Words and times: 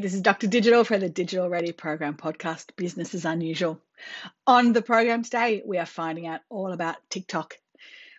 This 0.00 0.12
is 0.12 0.20
Dr. 0.20 0.46
Digital 0.46 0.84
for 0.84 0.98
the 0.98 1.08
Digital 1.08 1.48
Ready 1.48 1.72
Program 1.72 2.16
podcast, 2.16 2.76
Business 2.76 3.14
as 3.14 3.24
Unusual. 3.24 3.80
On 4.46 4.74
the 4.74 4.82
program 4.82 5.22
today, 5.22 5.62
we 5.64 5.78
are 5.78 5.86
finding 5.86 6.26
out 6.26 6.42
all 6.50 6.72
about 6.72 6.96
TikTok. 7.08 7.56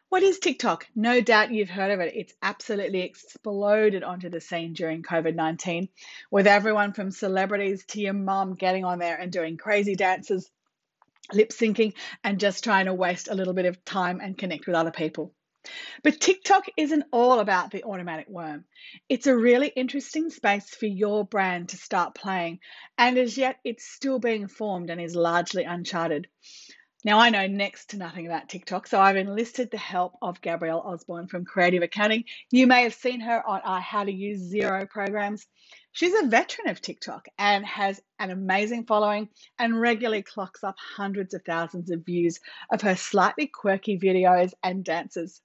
What 0.09 0.23
is 0.23 0.40
TikTok? 0.40 0.88
No 0.95 1.21
doubt 1.21 1.52
you've 1.52 1.70
heard 1.70 1.91
of 1.91 2.00
it. 2.00 2.16
It's 2.16 2.34
absolutely 2.41 3.02
exploded 3.02 4.03
onto 4.03 4.30
the 4.30 4.41
scene 4.41 4.73
during 4.73 5.03
COVID 5.03 5.36
19, 5.36 5.88
with 6.31 6.48
everyone 6.48 6.94
from 6.94 7.12
celebrities 7.12 7.86
to 7.89 8.02
your 8.02 8.14
mum 8.14 8.55
getting 8.55 8.84
on 8.84 8.98
there 8.98 9.17
and 9.17 9.31
doing 9.31 9.58
crazy 9.58 9.94
dances, 9.94 10.50
lip 11.31 11.50
syncing, 11.50 11.94
and 12.23 12.39
just 12.39 12.64
trying 12.64 12.86
to 12.86 12.94
waste 12.95 13.28
a 13.28 13.36
little 13.36 13.53
bit 13.53 13.66
of 13.66 13.86
time 13.86 14.20
and 14.20 14.36
connect 14.36 14.66
with 14.66 14.75
other 14.75 14.91
people. 14.91 15.31
But 16.03 16.20
TikTok 16.20 16.66
isn't 16.77 17.05
all 17.12 17.39
about 17.39 17.71
the 17.71 17.84
automatic 17.84 18.30
worm. 18.30 18.66
It's 19.09 19.27
a 19.27 19.35
really 19.35 19.67
interesting 19.67 20.30
space 20.30 20.70
for 20.70 20.85
your 20.85 21.25
brand 21.25 21.70
to 21.70 21.77
start 21.77 22.16
playing, 22.16 22.59
and 22.98 23.17
as 23.17 23.38
yet 23.38 23.58
it's 23.63 23.88
still 23.88 24.20
being 24.20 24.48
formed 24.48 24.89
and 24.89 25.02
is 25.02 25.16
largely 25.16 25.63
uncharted. 25.63 26.27
Now, 27.03 27.20
I 27.20 27.30
know 27.30 27.48
next 27.48 27.91
to 27.91 27.98
nothing 27.98 28.25
about 28.25 28.49
TikTok, 28.49 28.88
so 28.88 28.99
I've 28.99 29.17
enlisted 29.17 29.72
the 29.72 29.77
help 29.77 30.17
of 30.22 30.41
Gabrielle 30.41 30.84
Osborne 30.85 31.27
from 31.27 31.45
Creative 31.45 31.84
Accounting. 31.84 32.25
You 32.52 32.67
may 32.67 32.84
have 32.84 32.94
seen 32.94 33.22
her 33.22 33.47
on 33.47 33.61
our 33.61 33.80
How 33.80 34.03
to 34.03 34.11
Use 34.11 34.52
Xero 34.52 34.89
programs. 34.89 35.45
She's 35.92 36.14
a 36.14 36.27
veteran 36.27 36.70
of 36.70 36.81
TikTok 36.81 37.27
and 37.38 37.66
has 37.66 38.02
an 38.20 38.30
amazing 38.30 38.86
following 38.86 39.30
and 39.58 39.80
regularly 39.80 40.22
clocks 40.22 40.64
up 40.64 40.75
hundreds 40.77 41.33
of 41.33 41.44
thousands 41.44 41.92
of 41.92 42.05
views 42.05 42.39
of 42.72 42.81
her 42.81 42.95
slightly 42.95 43.47
quirky 43.47 43.97
videos 43.97 44.53
and 44.61 44.83
dances. 44.83 45.42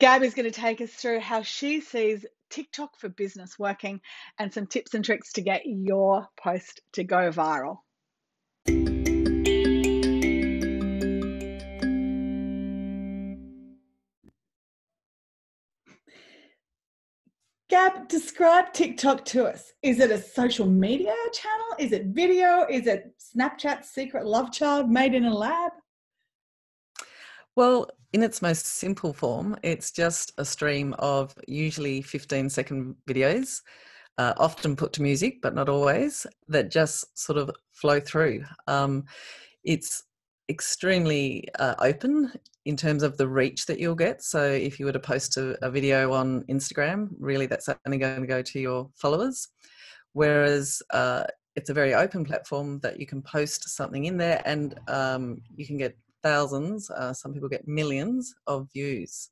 Gab 0.00 0.22
is 0.22 0.34
going 0.34 0.50
to 0.50 0.60
take 0.60 0.80
us 0.80 0.90
through 0.90 1.20
how 1.20 1.42
she 1.42 1.80
sees 1.80 2.26
TikTok 2.50 2.98
for 2.98 3.08
business 3.08 3.58
working 3.58 4.00
and 4.38 4.52
some 4.52 4.66
tips 4.66 4.94
and 4.94 5.04
tricks 5.04 5.32
to 5.32 5.40
get 5.40 5.62
your 5.64 6.28
post 6.36 6.80
to 6.92 7.04
go 7.04 7.30
viral. 7.30 7.78
Gab, 17.70 18.06
describe 18.08 18.74
TikTok 18.74 19.24
to 19.24 19.46
us. 19.46 19.72
Is 19.82 19.98
it 19.98 20.10
a 20.10 20.20
social 20.20 20.66
media 20.66 21.14
channel? 21.32 21.66
Is 21.78 21.92
it 21.92 22.06
video? 22.08 22.66
Is 22.68 22.86
it 22.86 23.14
Snapchat's 23.18 23.88
secret 23.88 24.26
love 24.26 24.52
child 24.52 24.90
made 24.90 25.14
in 25.14 25.24
a 25.24 25.34
lab? 25.34 25.72
Well, 27.56 27.88
in 28.12 28.22
its 28.22 28.42
most 28.42 28.66
simple 28.66 29.12
form, 29.12 29.56
it's 29.62 29.90
just 29.90 30.32
a 30.38 30.44
stream 30.44 30.94
of 30.98 31.34
usually 31.48 32.02
15 32.02 32.50
second 32.50 32.94
videos, 33.08 33.60
uh, 34.18 34.34
often 34.36 34.76
put 34.76 34.92
to 34.94 35.02
music, 35.02 35.40
but 35.40 35.54
not 35.54 35.68
always, 35.68 36.26
that 36.48 36.70
just 36.70 37.18
sort 37.18 37.38
of 37.38 37.50
flow 37.72 38.00
through. 38.00 38.44
Um, 38.66 39.04
it's 39.64 40.04
extremely 40.48 41.48
uh, 41.58 41.74
open 41.78 42.32
in 42.66 42.76
terms 42.76 43.02
of 43.02 43.16
the 43.16 43.26
reach 43.26 43.64
that 43.66 43.78
you'll 43.80 43.94
get. 43.94 44.22
So 44.22 44.42
if 44.44 44.78
you 44.78 44.86
were 44.86 44.92
to 44.92 45.00
post 45.00 45.36
a, 45.38 45.56
a 45.64 45.70
video 45.70 46.12
on 46.12 46.42
Instagram, 46.44 47.08
really 47.18 47.46
that's 47.46 47.68
only 47.86 47.98
going 47.98 48.20
to 48.20 48.26
go 48.26 48.42
to 48.42 48.60
your 48.60 48.90
followers. 48.94 49.48
Whereas 50.12 50.82
uh, 50.90 51.24
it's 51.56 51.70
a 51.70 51.74
very 51.74 51.94
open 51.94 52.24
platform 52.24 52.78
that 52.80 53.00
you 53.00 53.06
can 53.06 53.22
post 53.22 53.68
something 53.70 54.04
in 54.04 54.18
there 54.18 54.42
and 54.44 54.78
um, 54.88 55.40
you 55.56 55.66
can 55.66 55.78
get 55.78 55.96
thousands, 56.22 56.90
uh, 56.90 57.12
some 57.12 57.32
people 57.32 57.48
get 57.48 57.66
millions 57.66 58.34
of 58.46 58.68
views. 58.72 59.30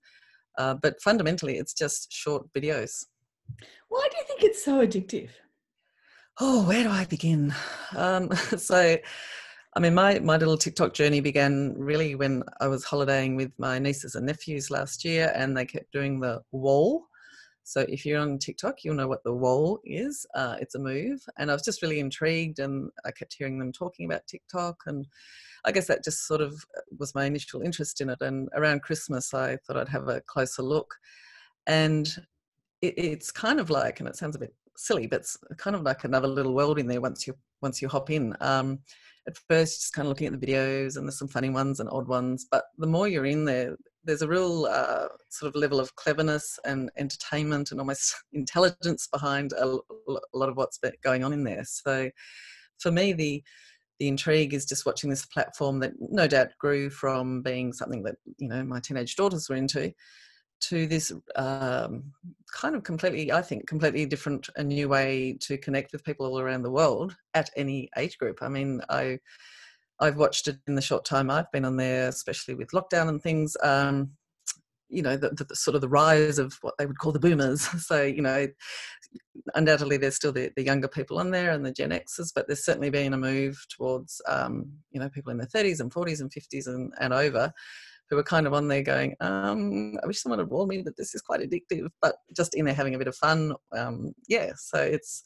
Uh, 0.58 0.74
but 0.74 1.00
fundamentally, 1.00 1.56
it's 1.56 1.72
just 1.72 2.12
short 2.12 2.46
videos. 2.52 3.04
Why 3.88 4.06
do 4.10 4.16
you 4.18 4.24
think 4.24 4.42
it's 4.42 4.64
so 4.64 4.86
addictive? 4.86 5.30
Oh, 6.38 6.66
where 6.66 6.84
do 6.84 6.90
I 6.90 7.04
begin? 7.04 7.54
Um, 7.96 8.32
so, 8.56 8.96
I 9.76 9.80
mean, 9.80 9.94
my, 9.94 10.18
my 10.20 10.36
little 10.36 10.56
TikTok 10.56 10.94
journey 10.94 11.20
began 11.20 11.74
really 11.76 12.14
when 12.14 12.42
I 12.60 12.68
was 12.68 12.84
holidaying 12.84 13.36
with 13.36 13.52
my 13.58 13.78
nieces 13.78 14.14
and 14.14 14.26
nephews 14.26 14.70
last 14.70 15.04
year, 15.04 15.32
and 15.34 15.56
they 15.56 15.64
kept 15.64 15.92
doing 15.92 16.20
the 16.20 16.42
whoa. 16.50 17.06
So, 17.64 17.82
if 17.88 18.04
you're 18.04 18.20
on 18.20 18.38
TikTok, 18.38 18.84
you'll 18.84 18.96
know 18.96 19.08
what 19.08 19.22
the 19.22 19.34
whoa 19.34 19.80
is. 19.84 20.26
Uh, 20.34 20.56
it's 20.60 20.74
a 20.74 20.78
move, 20.78 21.20
and 21.38 21.50
I 21.50 21.54
was 21.54 21.62
just 21.62 21.82
really 21.82 22.00
intrigued, 22.00 22.58
and 22.58 22.90
I 23.04 23.10
kept 23.10 23.34
hearing 23.36 23.58
them 23.58 23.72
talking 23.72 24.06
about 24.06 24.26
TikTok, 24.26 24.76
and 24.86 25.06
I 25.64 25.72
guess 25.72 25.86
that 25.88 26.04
just 26.04 26.26
sort 26.26 26.40
of 26.40 26.52
uh, 26.76 26.80
was 26.98 27.14
my 27.14 27.24
initial 27.24 27.62
interest 27.62 28.00
in 28.00 28.10
it. 28.10 28.20
And 28.20 28.48
around 28.54 28.82
Christmas, 28.82 29.34
I 29.34 29.56
thought 29.56 29.76
I'd 29.76 29.88
have 29.88 30.08
a 30.08 30.20
closer 30.22 30.62
look. 30.62 30.94
And 31.66 32.08
it, 32.82 32.94
it's 32.96 33.30
kind 33.30 33.60
of 33.60 33.70
like, 33.70 34.00
and 34.00 34.08
it 34.08 34.16
sounds 34.16 34.36
a 34.36 34.40
bit 34.40 34.54
silly, 34.76 35.06
but 35.06 35.20
it's 35.20 35.36
kind 35.58 35.76
of 35.76 35.82
like 35.82 36.04
another 36.04 36.28
little 36.28 36.54
world 36.54 36.78
in 36.78 36.86
there 36.86 37.00
once 37.00 37.26
you 37.26 37.34
once 37.62 37.82
you 37.82 37.88
hop 37.88 38.10
in. 38.10 38.34
Um, 38.40 38.78
at 39.28 39.36
first, 39.48 39.80
just 39.80 39.92
kind 39.92 40.06
of 40.06 40.10
looking 40.10 40.26
at 40.26 40.40
the 40.40 40.46
videos, 40.46 40.96
and 40.96 41.06
there's 41.06 41.18
some 41.18 41.28
funny 41.28 41.50
ones 41.50 41.80
and 41.80 41.88
odd 41.90 42.08
ones. 42.08 42.46
But 42.50 42.64
the 42.78 42.86
more 42.86 43.06
you're 43.06 43.26
in 43.26 43.44
there, 43.44 43.76
there's 44.02 44.22
a 44.22 44.28
real 44.28 44.64
uh, 44.64 45.08
sort 45.28 45.54
of 45.54 45.60
level 45.60 45.78
of 45.78 45.94
cleverness 45.96 46.58
and 46.64 46.90
entertainment 46.96 47.70
and 47.70 47.80
almost 47.80 48.14
intelligence 48.32 49.08
behind 49.12 49.52
a, 49.52 49.66
a 49.66 50.18
lot 50.32 50.48
of 50.48 50.56
what's 50.56 50.78
going 51.02 51.22
on 51.22 51.32
in 51.32 51.44
there. 51.44 51.64
So, 51.64 52.10
for 52.78 52.90
me, 52.90 53.12
the 53.12 53.42
the 54.00 54.08
intrigue 54.08 54.54
is 54.54 54.64
just 54.64 54.86
watching 54.86 55.10
this 55.10 55.26
platform 55.26 55.78
that 55.78 55.92
no 56.00 56.26
doubt 56.26 56.48
grew 56.58 56.90
from 56.90 57.42
being 57.42 57.72
something 57.72 58.02
that 58.02 58.16
you 58.38 58.48
know 58.48 58.64
my 58.64 58.80
teenage 58.80 59.14
daughters 59.14 59.48
were 59.48 59.56
into 59.56 59.92
to 60.60 60.86
this 60.86 61.12
um, 61.36 62.04
kind 62.52 62.74
of 62.74 62.82
completely 62.82 63.30
i 63.30 63.40
think 63.40 63.66
completely 63.68 64.04
different 64.06 64.48
a 64.56 64.64
new 64.64 64.88
way 64.88 65.36
to 65.40 65.56
connect 65.58 65.92
with 65.92 66.04
people 66.04 66.26
all 66.26 66.40
around 66.40 66.62
the 66.62 66.70
world 66.70 67.14
at 67.34 67.50
any 67.56 67.88
age 67.96 68.18
group. 68.18 68.38
I 68.42 68.48
mean 68.48 68.80
i 68.88 69.18
i've 70.00 70.16
watched 70.16 70.48
it 70.48 70.56
in 70.66 70.74
the 70.74 70.82
short 70.82 71.04
time 71.04 71.30
i've 71.30 71.52
been 71.52 71.66
on 71.66 71.76
there 71.76 72.08
especially 72.08 72.54
with 72.54 72.70
lockdown 72.70 73.08
and 73.10 73.22
things 73.22 73.56
um, 73.62 74.10
you 74.90 75.02
know 75.02 75.16
the, 75.16 75.30
the, 75.30 75.56
sort 75.56 75.74
of 75.74 75.80
the 75.80 75.88
rise 75.88 76.38
of 76.38 76.56
what 76.62 76.74
they 76.78 76.86
would 76.86 76.98
call 76.98 77.12
the 77.12 77.20
boomers. 77.20 77.68
So 77.80 78.02
you 78.02 78.22
know 78.22 78.48
undoubtedly 79.54 79.96
there's 79.96 80.16
still 80.16 80.32
the, 80.32 80.50
the 80.56 80.62
younger 80.62 80.88
people 80.88 81.18
on 81.18 81.30
there 81.30 81.50
and 81.50 81.64
the 81.64 81.72
gen 81.72 81.92
x's 81.92 82.32
but 82.32 82.46
there's 82.46 82.64
certainly 82.64 82.90
been 82.90 83.14
a 83.14 83.18
move 83.18 83.58
towards 83.76 84.20
um, 84.28 84.70
you 84.90 85.00
know 85.00 85.08
people 85.08 85.32
in 85.32 85.38
their 85.38 85.46
30s 85.46 85.80
and 85.80 85.92
40s 85.92 86.20
and 86.20 86.30
50s 86.30 86.66
and, 86.66 86.92
and 87.00 87.12
over 87.12 87.52
who 88.08 88.18
are 88.18 88.24
kind 88.24 88.46
of 88.46 88.54
on 88.54 88.68
there 88.68 88.82
going 88.82 89.16
um, 89.20 89.96
i 90.02 90.06
wish 90.06 90.20
someone 90.20 90.38
had 90.38 90.48
warned 90.48 90.68
me 90.68 90.82
that 90.82 90.96
this 90.96 91.14
is 91.14 91.22
quite 91.22 91.40
addictive 91.40 91.88
but 92.02 92.16
just 92.36 92.54
in 92.54 92.64
there 92.64 92.74
having 92.74 92.94
a 92.94 92.98
bit 92.98 93.08
of 93.08 93.16
fun 93.16 93.54
um, 93.76 94.12
yeah. 94.28 94.52
So 94.56 94.78
it's 94.78 95.22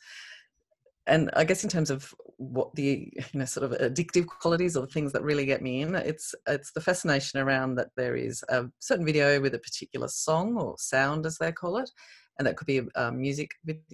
and 1.06 1.31
I 1.34 1.44
guess 1.44 1.65
in 1.65 1.70
terms 1.70 1.91
of 1.91 2.15
what 2.37 2.75
the 2.75 3.12
you 3.15 3.38
know 3.38 3.44
sort 3.44 3.70
of 3.70 3.78
addictive 3.78 4.26
qualities 4.26 4.76
or 4.76 4.81
the 4.81 4.92
things 4.92 5.12
that 5.12 5.22
really 5.22 5.47
get 5.47 5.62
me 5.62 5.82
in, 5.82 5.94
it's 5.94 6.34
it's 6.48 6.72
the 6.72 6.81
fascination 6.81 7.41
around 7.41 7.75
that 7.76 7.91
there 7.97 8.16
is 8.16 8.42
a 8.48 8.66
certain 8.81 9.04
video 9.04 9.41
with 9.41 9.54
a 9.54 9.59
particular 9.59 10.09
song 10.09 10.56
or 10.56 10.75
sound 10.78 11.26
as 11.26 11.38
they 11.38 11.53
call 11.53 11.76
it, 11.76 11.91
and 12.38 12.47
that 12.47 12.56
could 12.56 12.66
be 12.66 12.81
a, 12.94 13.12
music 13.12 13.50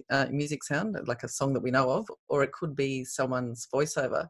uh, 0.09 0.27
music 0.31 0.63
sound 0.63 0.97
like 1.05 1.23
a 1.23 1.27
song 1.27 1.53
that 1.53 1.63
we 1.63 1.71
know 1.71 1.89
of, 1.89 2.07
or 2.29 2.43
it 2.43 2.51
could 2.53 2.75
be 2.75 3.03
someone's 3.03 3.67
voiceover, 3.73 4.27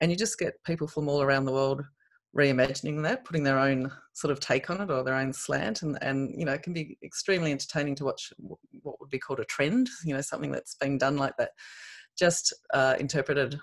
and 0.00 0.10
you 0.10 0.16
just 0.16 0.38
get 0.38 0.62
people 0.64 0.86
from 0.86 1.08
all 1.08 1.22
around 1.22 1.46
the 1.46 1.52
world 1.52 1.82
reimagining 2.34 3.02
that, 3.02 3.24
putting 3.24 3.42
their 3.42 3.58
own 3.58 3.90
sort 4.12 4.32
of 4.32 4.40
take 4.40 4.70
on 4.70 4.80
it 4.80 4.90
or 4.90 5.02
their 5.04 5.14
own 5.14 5.32
slant, 5.32 5.82
and 5.82 5.98
and 6.02 6.34
you 6.36 6.44
know 6.44 6.52
it 6.52 6.62
can 6.62 6.72
be 6.72 6.96
extremely 7.02 7.52
entertaining 7.52 7.94
to 7.96 8.04
watch 8.04 8.32
what 8.38 9.00
would 9.00 9.10
be 9.10 9.18
called 9.18 9.40
a 9.40 9.44
trend, 9.44 9.88
you 10.04 10.14
know 10.14 10.20
something 10.20 10.52
that's 10.52 10.74
being 10.76 10.98
done 10.98 11.16
like 11.16 11.36
that, 11.38 11.50
just 12.18 12.52
uh, 12.74 12.96
interpreted 12.98 13.58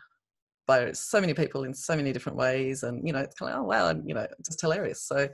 by 0.66 0.92
so 0.94 1.20
many 1.20 1.34
people 1.34 1.66
in 1.66 1.74
so 1.74 1.96
many 1.96 2.14
different 2.14 2.38
ways, 2.38 2.84
and 2.84 3.06
you 3.06 3.14
know 3.14 3.20
it's 3.20 3.36
kind 3.36 3.54
of 3.54 3.60
oh 3.60 3.64
wow, 3.64 3.88
and 3.90 4.08
you 4.08 4.14
know 4.14 4.28
just 4.46 4.62
hilarious. 4.62 5.02
So 5.04 5.28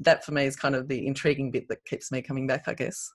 that 0.00 0.24
for 0.24 0.32
me 0.32 0.44
is 0.44 0.56
kind 0.56 0.74
of 0.74 0.88
the 0.88 1.06
intriguing 1.06 1.50
bit 1.50 1.68
that 1.68 1.84
keeps 1.84 2.10
me 2.10 2.22
coming 2.22 2.46
back, 2.46 2.64
I 2.66 2.74
guess. 2.74 3.12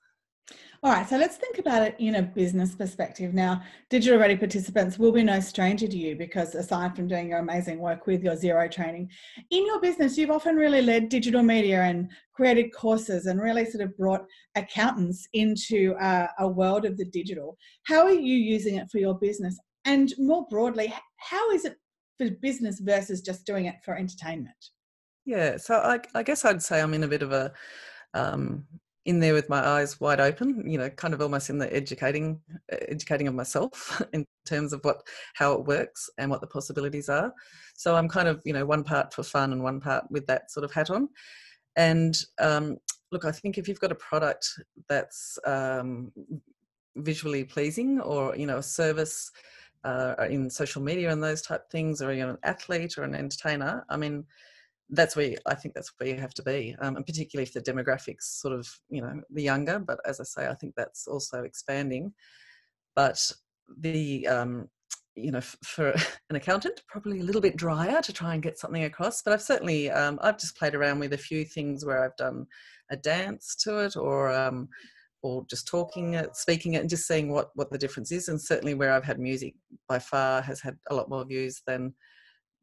All 0.85 0.91
right, 0.91 1.09
so 1.09 1.17
let's 1.17 1.37
think 1.37 1.57
about 1.57 1.81
it 1.81 1.95
in 1.97 2.15
a 2.15 2.21
business 2.21 2.75
perspective. 2.75 3.33
Now, 3.33 3.63
Digital 3.89 4.19
Ready 4.19 4.37
participants 4.37 4.99
will 4.99 5.11
be 5.11 5.23
no 5.23 5.39
stranger 5.39 5.87
to 5.87 5.97
you 5.97 6.15
because 6.15 6.53
aside 6.53 6.95
from 6.95 7.07
doing 7.07 7.29
your 7.29 7.39
amazing 7.39 7.79
work 7.79 8.05
with 8.05 8.23
your 8.23 8.35
Xero 8.35 8.69
training, 8.69 9.09
in 9.49 9.65
your 9.65 9.81
business, 9.81 10.15
you've 10.15 10.29
often 10.29 10.55
really 10.55 10.83
led 10.83 11.09
digital 11.09 11.41
media 11.41 11.81
and 11.81 12.11
created 12.33 12.69
courses 12.71 13.25
and 13.25 13.41
really 13.41 13.65
sort 13.65 13.83
of 13.83 13.97
brought 13.97 14.25
accountants 14.53 15.27
into 15.33 15.95
a, 15.99 16.29
a 16.37 16.47
world 16.47 16.85
of 16.85 16.97
the 16.97 17.05
digital. 17.05 17.57
How 17.87 18.03
are 18.03 18.13
you 18.13 18.35
using 18.35 18.75
it 18.75 18.87
for 18.91 18.99
your 18.99 19.15
business? 19.15 19.57
And 19.85 20.13
more 20.19 20.45
broadly, 20.51 20.93
how 21.17 21.49
is 21.49 21.65
it 21.65 21.77
for 22.19 22.29
business 22.29 22.79
versus 22.79 23.21
just 23.21 23.47
doing 23.47 23.65
it 23.65 23.75
for 23.83 23.95
entertainment? 23.95 24.53
Yeah, 25.25 25.57
so 25.57 25.77
I, 25.77 25.99
I 26.13 26.21
guess 26.21 26.45
I'd 26.45 26.61
say 26.61 26.79
I'm 26.79 26.93
in 26.93 27.03
a 27.03 27.07
bit 27.07 27.23
of 27.23 27.31
a 27.31 27.51
um, 28.13 28.67
in 29.05 29.19
there 29.19 29.33
with 29.33 29.49
my 29.49 29.65
eyes 29.65 29.99
wide 29.99 30.19
open 30.19 30.67
you 30.69 30.77
know 30.77 30.89
kind 30.89 31.13
of 31.13 31.21
almost 31.21 31.49
in 31.49 31.59
the 31.59 31.73
educating 31.73 32.39
educating 32.69 33.27
of 33.27 33.35
myself 33.35 34.01
in 34.13 34.25
terms 34.45 34.73
of 34.73 34.79
what 34.83 35.01
how 35.35 35.53
it 35.53 35.65
works 35.65 36.09
and 36.17 36.29
what 36.29 36.41
the 36.41 36.47
possibilities 36.47 37.09
are. 37.09 37.33
So 37.75 37.95
i'm 37.95 38.09
kind 38.09 38.27
of 38.27 38.41
you 38.45 38.53
know 38.53 38.65
one 38.65 38.83
part 38.83 39.13
for 39.13 39.23
fun 39.23 39.53
and 39.53 39.63
one 39.63 39.79
part 39.79 40.05
with 40.09 40.25
that 40.27 40.51
sort 40.51 40.63
of 40.63 40.71
hat 40.71 40.89
on. 40.89 41.09
And 41.77 42.17
um, 42.39 42.77
look 43.11 43.25
i 43.25 43.31
think 43.31 43.57
if 43.57 43.67
you've 43.67 43.79
got 43.79 43.91
a 43.91 43.95
product 43.95 44.47
that's 44.89 45.37
um, 45.45 46.11
visually 46.95 47.43
pleasing 47.43 47.99
or 48.01 48.35
you 48.35 48.45
know 48.45 48.57
a 48.57 48.63
service 48.63 49.31
uh, 49.83 50.15
in 50.29 50.49
social 50.49 50.81
media 50.81 51.11
and 51.11 51.23
those 51.23 51.41
type 51.41 51.69
things 51.69 52.01
or 52.01 52.11
you're 52.11 52.29
an 52.29 52.37
athlete 52.43 52.97
or 52.97 53.03
an 53.03 53.13
entertainer 53.13 53.85
i 53.89 53.97
mean 53.97 54.25
that's 54.89 55.15
where 55.15 55.27
you, 55.27 55.37
i 55.47 55.55
think 55.55 55.73
that's 55.73 55.91
where 55.97 56.09
you 56.09 56.15
have 56.15 56.33
to 56.33 56.43
be 56.43 56.75
um, 56.79 56.95
and 56.95 57.05
particularly 57.05 57.43
if 57.43 57.53
the 57.53 57.61
demographics 57.61 58.23
sort 58.23 58.53
of 58.53 58.67
you 58.89 59.01
know 59.01 59.21
the 59.31 59.41
younger 59.41 59.79
but 59.79 59.99
as 60.05 60.19
i 60.19 60.23
say 60.23 60.47
i 60.47 60.53
think 60.53 60.73
that's 60.75 61.07
also 61.07 61.43
expanding 61.43 62.13
but 62.95 63.31
the 63.79 64.27
um, 64.27 64.69
you 65.15 65.31
know 65.31 65.41
for 65.41 65.89
an 66.29 66.35
accountant 66.35 66.81
probably 66.87 67.19
a 67.19 67.23
little 67.23 67.41
bit 67.41 67.57
drier 67.57 68.01
to 68.01 68.13
try 68.13 68.33
and 68.33 68.43
get 68.43 68.59
something 68.59 68.83
across 68.83 69.21
but 69.21 69.33
i've 69.33 69.41
certainly 69.41 69.89
um, 69.89 70.19
i've 70.21 70.37
just 70.37 70.57
played 70.57 70.75
around 70.75 70.99
with 70.99 71.13
a 71.13 71.17
few 71.17 71.43
things 71.43 71.83
where 71.83 72.03
i've 72.03 72.15
done 72.17 72.45
a 72.91 72.97
dance 72.97 73.55
to 73.55 73.79
it 73.79 73.95
or 73.95 74.31
um, 74.31 74.69
or 75.25 75.43
just 75.49 75.67
talking 75.67 76.13
it, 76.13 76.35
speaking 76.35 76.75
it, 76.75 76.81
and 76.81 76.89
just 76.89 77.07
seeing 77.07 77.31
what 77.31 77.49
what 77.55 77.71
the 77.71 77.79
difference 77.79 78.11
is. 78.11 78.29
And 78.29 78.39
certainly, 78.39 78.75
where 78.75 78.93
I've 78.93 79.03
had 79.03 79.19
music, 79.19 79.55
by 79.89 79.97
far 79.97 80.41
has 80.43 80.61
had 80.61 80.77
a 80.91 80.95
lot 80.95 81.09
more 81.09 81.25
views 81.25 81.63
than 81.65 81.95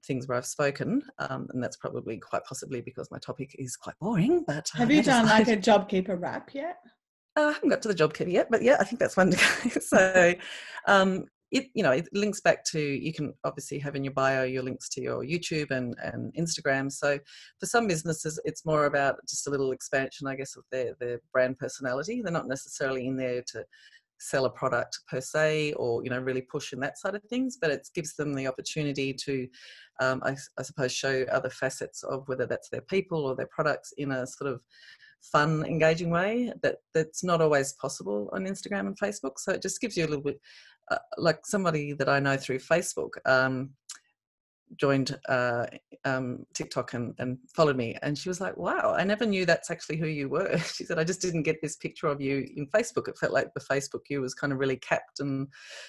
things 0.07 0.27
where 0.27 0.37
I've 0.37 0.47
spoken, 0.47 1.03
um, 1.19 1.49
and 1.53 1.63
that's 1.63 1.77
probably 1.77 2.19
quite 2.19 2.45
possibly 2.45 2.81
because 2.81 3.11
my 3.11 3.19
topic 3.19 3.55
is 3.59 3.77
quite 3.77 3.95
boring. 4.01 4.45
But 4.47 4.69
uh, 4.75 4.79
have 4.79 4.91
you 4.91 5.03
done 5.03 5.27
like 5.27 5.49
a 5.49 5.57
JobKeeper 5.57 6.21
rap 6.21 6.51
yet? 6.55 6.77
Uh, 7.37 7.45
I 7.45 7.53
haven't 7.53 7.71
got 7.71 7.83
to 7.83 7.89
the 7.89 7.95
JobKeeper 7.95 8.33
yet, 8.33 8.49
but 8.51 8.63
yeah, 8.63 8.77
I 8.81 8.85
think 8.85 9.01
that's 9.01 9.17
one 9.17 9.31
to 9.31 9.37
go. 9.37 9.81
so, 9.81 10.35
um, 10.87 11.25
it 11.53 11.67
you 11.75 11.83
know 11.83 11.93
it 11.93 12.09
links 12.13 12.41
back 12.41 12.65
to 12.65 12.81
you 12.81 13.13
can 13.13 13.33
obviously 13.45 13.79
have 13.79 13.95
in 13.95 14.03
your 14.03 14.13
bio 14.13 14.43
your 14.43 14.63
links 14.63 14.89
to 14.89 15.01
your 15.01 15.23
youtube 15.23 15.71
and, 15.71 15.95
and 16.03 16.35
instagram 16.35 16.91
so 16.91 17.19
for 17.61 17.67
some 17.67 17.87
businesses 17.87 18.41
it's 18.45 18.65
more 18.65 18.87
about 18.87 19.17
just 19.29 19.47
a 19.47 19.51
little 19.51 19.71
expansion 19.71 20.27
i 20.27 20.35
guess 20.35 20.57
of 20.57 20.65
their 20.73 20.95
their 20.99 21.21
brand 21.33 21.57
personality 21.59 22.23
they're 22.23 22.33
not 22.33 22.49
necessarily 22.49 23.07
in 23.07 23.17
there 23.17 23.43
to 23.47 23.63
sell 24.23 24.45
a 24.45 24.51
product 24.51 25.01
per 25.09 25.21
se 25.21 25.73
or 25.75 26.03
you 26.05 26.11
know 26.11 26.19
really 26.19 26.43
push 26.43 26.73
in 26.73 26.81
that 26.81 26.99
side 26.99 27.15
of 27.15 27.23
things 27.25 27.59
but 27.61 27.71
it 27.71 27.89
gives 27.95 28.15
them 28.15 28.35
the 28.35 28.47
opportunity 28.47 29.13
to 29.13 29.49
um, 30.01 30.23
I, 30.25 30.37
I 30.59 30.63
suppose 30.63 30.93
show 30.93 31.25
other 31.31 31.51
facets 31.51 32.03
of 32.03 32.27
whether 32.29 32.47
that's 32.47 32.69
their 32.69 32.81
people 32.83 33.27
or 33.27 33.37
their 33.37 33.49
products 33.51 33.93
in 33.99 34.13
a 34.13 34.27
sort 34.27 34.53
of 34.53 34.61
fun 35.21 35.65
engaging 35.67 36.11
way 36.11 36.53
that 36.63 36.79
that's 36.95 37.23
not 37.23 37.41
always 37.41 37.75
possible 37.75 38.29
on 38.33 38.45
instagram 38.45 38.89
and 38.89 38.99
facebook. 38.99 39.39
So 39.39 39.53
it 39.53 39.63
just 39.63 39.81
gives 39.81 39.97
you 39.97 40.05
a 40.05 40.09
little 40.09 40.25
bit 40.25 40.41
uh, 40.91 40.99
like 41.17 41.47
somebody 41.47 41.93
that 41.93 42.09
I 42.09 42.19
know 42.19 42.37
through 42.37 42.59
Facebook 42.59 43.11
um, 43.25 43.71
joined 44.77 45.19
uh, 45.29 45.67
um, 46.05 46.45
TikTok 46.55 46.95
and, 46.95 47.15
and, 47.19 47.39
followed 47.55 47.77
me, 47.77 47.97
and 48.03 48.17
she 48.17 48.29
was 48.29 48.41
like, 48.41 48.57
"Wow, 48.57 48.95
I 48.97 49.05
never 49.05 49.27
knew 49.27 49.47
that's 49.47 49.71
actually 49.71 49.97
who 49.97 50.07
you 50.07 50.29
were." 50.29 50.57
She 50.75 50.85
said, 50.85 50.99
"I 50.99 51.05
just 51.05 51.21
didn't 51.21 51.43
get 51.43 51.61
this 51.63 51.77
picture 51.77 52.07
of 52.09 52.21
you 52.21 52.47
in 52.57 52.67
Facebook. 52.69 53.09
It 53.09 53.19
felt 53.19 53.33
like 53.33 53.53
the 53.55 53.61
Facebook 53.61 54.03
you 54.09 54.21
was 54.21 54.35
kind 54.35 54.53
of 54.53 54.59
really 54.59 54.77
capped 54.77 55.21
and 55.21 55.49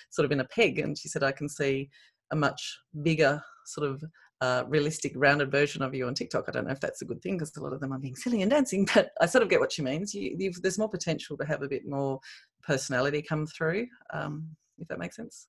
sort 0.09 0.25
of 0.25 0.31
in 0.31 0.39
a 0.39 0.45
peg." 0.45 0.79
And 0.79 0.97
she 0.97 1.07
said, 1.07 1.23
"I 1.23 1.31
can 1.31 1.49
see 1.49 1.89
a 2.31 2.35
much 2.35 2.77
bigger 3.01 3.41
sort 3.65 3.89
of." 3.89 4.03
Uh, 4.41 4.65
realistic 4.67 5.13
rounded 5.15 5.49
version 5.49 5.81
of 5.81 5.95
you 5.95 6.05
on 6.05 6.13
TikTok. 6.13 6.43
I 6.49 6.51
don't 6.51 6.65
know 6.65 6.73
if 6.73 6.81
that's 6.81 7.01
a 7.01 7.05
good 7.05 7.21
thing 7.21 7.37
because 7.37 7.55
a 7.55 7.63
lot 7.63 7.71
of 7.71 7.79
them 7.79 7.93
are 7.93 7.99
being 7.99 8.17
silly 8.17 8.41
and 8.41 8.51
dancing, 8.51 8.85
but 8.93 9.11
I 9.21 9.25
sort 9.25 9.41
of 9.41 9.49
get 9.49 9.61
what 9.61 9.71
she 9.71 9.81
means. 9.81 10.13
You, 10.13 10.51
there's 10.61 10.77
more 10.77 10.89
potential 10.89 11.37
to 11.37 11.45
have 11.45 11.61
a 11.61 11.69
bit 11.69 11.87
more 11.87 12.19
personality 12.61 13.21
come 13.21 13.47
through. 13.47 13.87
Um, 14.11 14.49
if 14.79 14.87
that 14.89 14.99
makes 14.99 15.15
sense. 15.15 15.47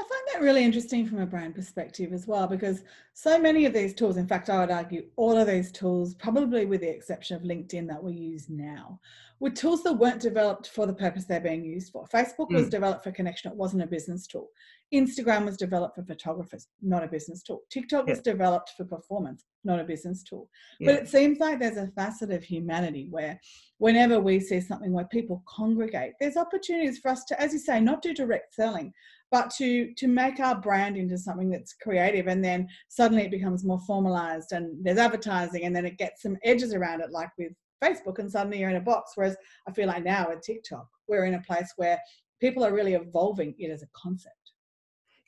I 0.00 0.02
find 0.02 0.22
that 0.32 0.40
really 0.42 0.64
interesting 0.64 1.06
from 1.06 1.20
a 1.20 1.26
brand 1.26 1.54
perspective 1.54 2.12
as 2.14 2.26
well, 2.26 2.46
because 2.46 2.82
so 3.12 3.38
many 3.38 3.66
of 3.66 3.74
these 3.74 3.92
tools, 3.92 4.16
in 4.16 4.26
fact, 4.26 4.48
I 4.48 4.60
would 4.60 4.70
argue 4.70 5.04
all 5.16 5.36
of 5.36 5.46
these 5.46 5.70
tools, 5.70 6.14
probably 6.14 6.64
with 6.64 6.80
the 6.80 6.88
exception 6.88 7.36
of 7.36 7.42
LinkedIn 7.42 7.86
that 7.88 8.02
we 8.02 8.14
use 8.14 8.48
now, 8.48 8.98
were 9.40 9.50
tools 9.50 9.82
that 9.82 9.94
weren't 9.94 10.20
developed 10.20 10.68
for 10.68 10.86
the 10.86 10.92
purpose 10.92 11.24
they're 11.24 11.40
being 11.40 11.64
used 11.64 11.92
for. 11.92 12.06
Facebook 12.06 12.50
mm. 12.50 12.56
was 12.56 12.68
developed 12.68 13.04
for 13.04 13.12
connection, 13.12 13.50
it 13.50 13.56
wasn't 13.56 13.82
a 13.82 13.86
business 13.86 14.26
tool. 14.26 14.48
Instagram 14.92 15.44
was 15.44 15.56
developed 15.56 15.96
for 15.96 16.02
photographers, 16.02 16.68
not 16.82 17.04
a 17.04 17.08
business 17.08 17.42
tool. 17.42 17.62
TikTok 17.70 18.06
yeah. 18.06 18.14
was 18.14 18.20
developed 18.20 18.72
for 18.76 18.84
performance, 18.84 19.44
not 19.64 19.80
a 19.80 19.84
business 19.84 20.22
tool. 20.22 20.48
Yeah. 20.78 20.92
But 20.92 21.02
it 21.02 21.08
seems 21.08 21.38
like 21.38 21.58
there's 21.58 21.76
a 21.76 21.86
facet 21.88 22.30
of 22.30 22.42
humanity 22.42 23.06
where 23.10 23.40
whenever 23.78 24.20
we 24.20 24.40
see 24.40 24.60
something 24.60 24.92
where 24.92 25.06
people 25.06 25.42
congregate, 25.46 26.12
there's 26.20 26.36
opportunities 26.36 26.98
for 26.98 27.10
us 27.10 27.24
to, 27.26 27.40
as 27.40 27.52
you 27.52 27.58
say, 27.58 27.80
not 27.80 28.02
do 28.02 28.12
direct 28.12 28.54
selling, 28.54 28.92
but 29.30 29.50
to 29.50 29.92
to 29.94 30.08
make 30.08 30.40
our 30.40 30.60
brand 30.60 30.96
into 30.96 31.16
something 31.16 31.50
that's 31.50 31.74
creative 31.74 32.26
and 32.26 32.44
then 32.44 32.68
suddenly 32.88 33.24
it 33.24 33.30
becomes 33.30 33.64
more 33.64 33.80
formalized 33.80 34.52
and 34.52 34.76
there's 34.84 34.98
advertising 34.98 35.64
and 35.64 35.74
then 35.74 35.86
it 35.86 35.98
gets 35.98 36.22
some 36.22 36.36
edges 36.44 36.74
around 36.74 37.00
it 37.00 37.10
like 37.10 37.30
with 37.38 37.52
facebook 37.82 38.18
and 38.18 38.30
suddenly 38.30 38.58
you're 38.58 38.70
in 38.70 38.76
a 38.76 38.80
box 38.80 39.12
whereas 39.14 39.36
i 39.68 39.72
feel 39.72 39.86
like 39.86 40.04
now 40.04 40.26
with 40.28 40.42
tiktok 40.42 40.86
we're 41.08 41.24
in 41.24 41.34
a 41.34 41.42
place 41.42 41.72
where 41.76 41.98
people 42.40 42.64
are 42.64 42.72
really 42.72 42.94
evolving 42.94 43.54
it 43.58 43.70
as 43.70 43.82
a 43.82 43.88
concept 43.94 44.52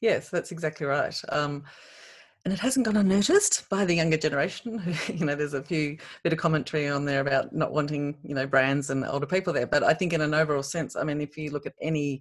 yes 0.01 0.29
that's 0.29 0.53
exactly 0.53 0.87
right 0.87 1.21
um, 1.31 1.63
and 2.45 2.53
it 2.53 2.59
hasn't 2.59 2.85
gone 2.85 2.97
unnoticed 2.97 3.69
by 3.71 3.85
the 3.85 3.95
younger 3.95 4.17
generation. 4.17 4.83
you 5.07 5.25
know, 5.25 5.37
there's 5.37 5.55
a 5.55 5.63
few 5.63 5.97
bit 6.25 6.33
of 6.33 6.41
commentary 6.41 6.89
on 6.89 7.05
there 7.05 7.21
about 7.21 7.55
not 7.55 7.73
wanting, 7.73 8.17
you 8.25 8.35
know, 8.35 8.49
brands 8.49 8.91
and 8.91 9.07
older 9.07 9.27
people 9.27 9.53
there. 9.53 9.69
But 9.69 9.85
I 9.85 9.95
think 9.95 10.13
in 10.13 10.21
an 10.21 10.35
overall 10.35 10.65
sense, 10.65 10.97
I 10.97 11.05
mean, 11.05 11.21
if 11.21 11.39
you 11.39 11.53
look 11.53 11.67
at 11.67 11.75
any 11.81 12.21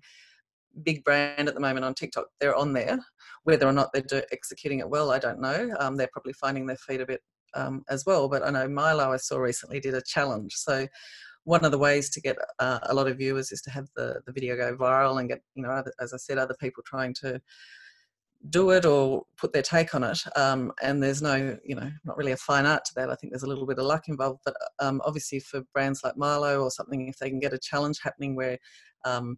big 0.84 1.04
brand 1.04 1.48
at 1.48 1.54
the 1.54 1.60
moment 1.60 1.86
on 1.86 1.94
TikTok, 1.94 2.28
they're 2.40 2.56
on 2.56 2.74
there. 2.74 3.00
Whether 3.44 3.68
or 3.68 3.74
not 3.74 3.90
they're 3.94 4.26
executing 4.32 4.80
it 4.80 4.90
well, 4.90 5.12
I 5.12 5.20
don't 5.20 5.40
know. 5.40 5.74
Um, 5.80 5.98
they're 5.98 6.10
probably 6.12 6.34
finding 6.34 6.66
their 6.66 6.78
feet 6.78 7.02
a 7.02 7.06
bit 7.06 7.22
um, 7.54 7.84
as 7.90 8.06
well. 8.06 8.28
But 8.30 8.44
I 8.44 8.50
know 8.50 8.68
Milo, 8.68 9.12
I 9.12 9.18
saw 9.18 9.38
recently, 9.38 9.80
did 9.80 9.94
a 9.94 10.02
challenge. 10.02 10.54
So 10.56 10.88
one 11.44 11.66
of 11.66 11.72
the 11.72 11.78
ways 11.78 12.10
to 12.12 12.22
get 12.22 12.38
uh, 12.60 12.80
a 12.84 12.94
lot 12.94 13.08
of 13.08 13.18
viewers 13.18 13.52
is 13.52 13.62
to 13.64 13.72
have 13.72 13.88
the, 13.96 14.22
the 14.26 14.32
video 14.32 14.56
go 14.56 14.76
viral 14.76 15.20
and 15.20 15.30
get, 15.30 15.42
you 15.56 15.64
know, 15.64 15.72
other, 15.72 15.92
as 16.00 16.14
I 16.14 16.18
said, 16.18 16.38
other 16.38 16.56
people 16.60 16.84
trying 16.86 17.14
to 17.22 17.42
do 18.50 18.72
it 18.72 18.86
or 18.86 19.24
put 19.38 19.54
their 19.54 19.62
take 19.62 19.94
on 19.94 20.04
it. 20.04 20.20
Um, 20.36 20.72
and 20.82 21.02
there's 21.02 21.22
no, 21.22 21.58
you 21.64 21.76
know, 21.76 21.92
not 22.06 22.18
really 22.18 22.32
a 22.32 22.38
fine 22.38 22.66
art 22.66 22.86
to 22.86 22.94
that. 22.96 23.10
I 23.10 23.16
think 23.16 23.32
there's 23.32 23.44
a 23.44 23.48
little 23.48 23.68
bit 23.68 23.80
of 23.80 23.86
luck 23.86 24.08
involved. 24.08 24.42
But 24.46 24.56
um, 24.80 25.02
obviously, 25.06 25.40
for 25.40 25.62
brands 25.74 26.02
like 26.04 26.18
Milo 26.18 26.62
or 26.62 26.72
something, 26.72 27.08
if 27.08 27.18
they 27.18 27.30
can 27.30 27.40
get 27.40 27.54
a 27.54 27.60
challenge 27.60 28.00
happening 28.04 28.36
where 28.36 28.58
um, 29.06 29.38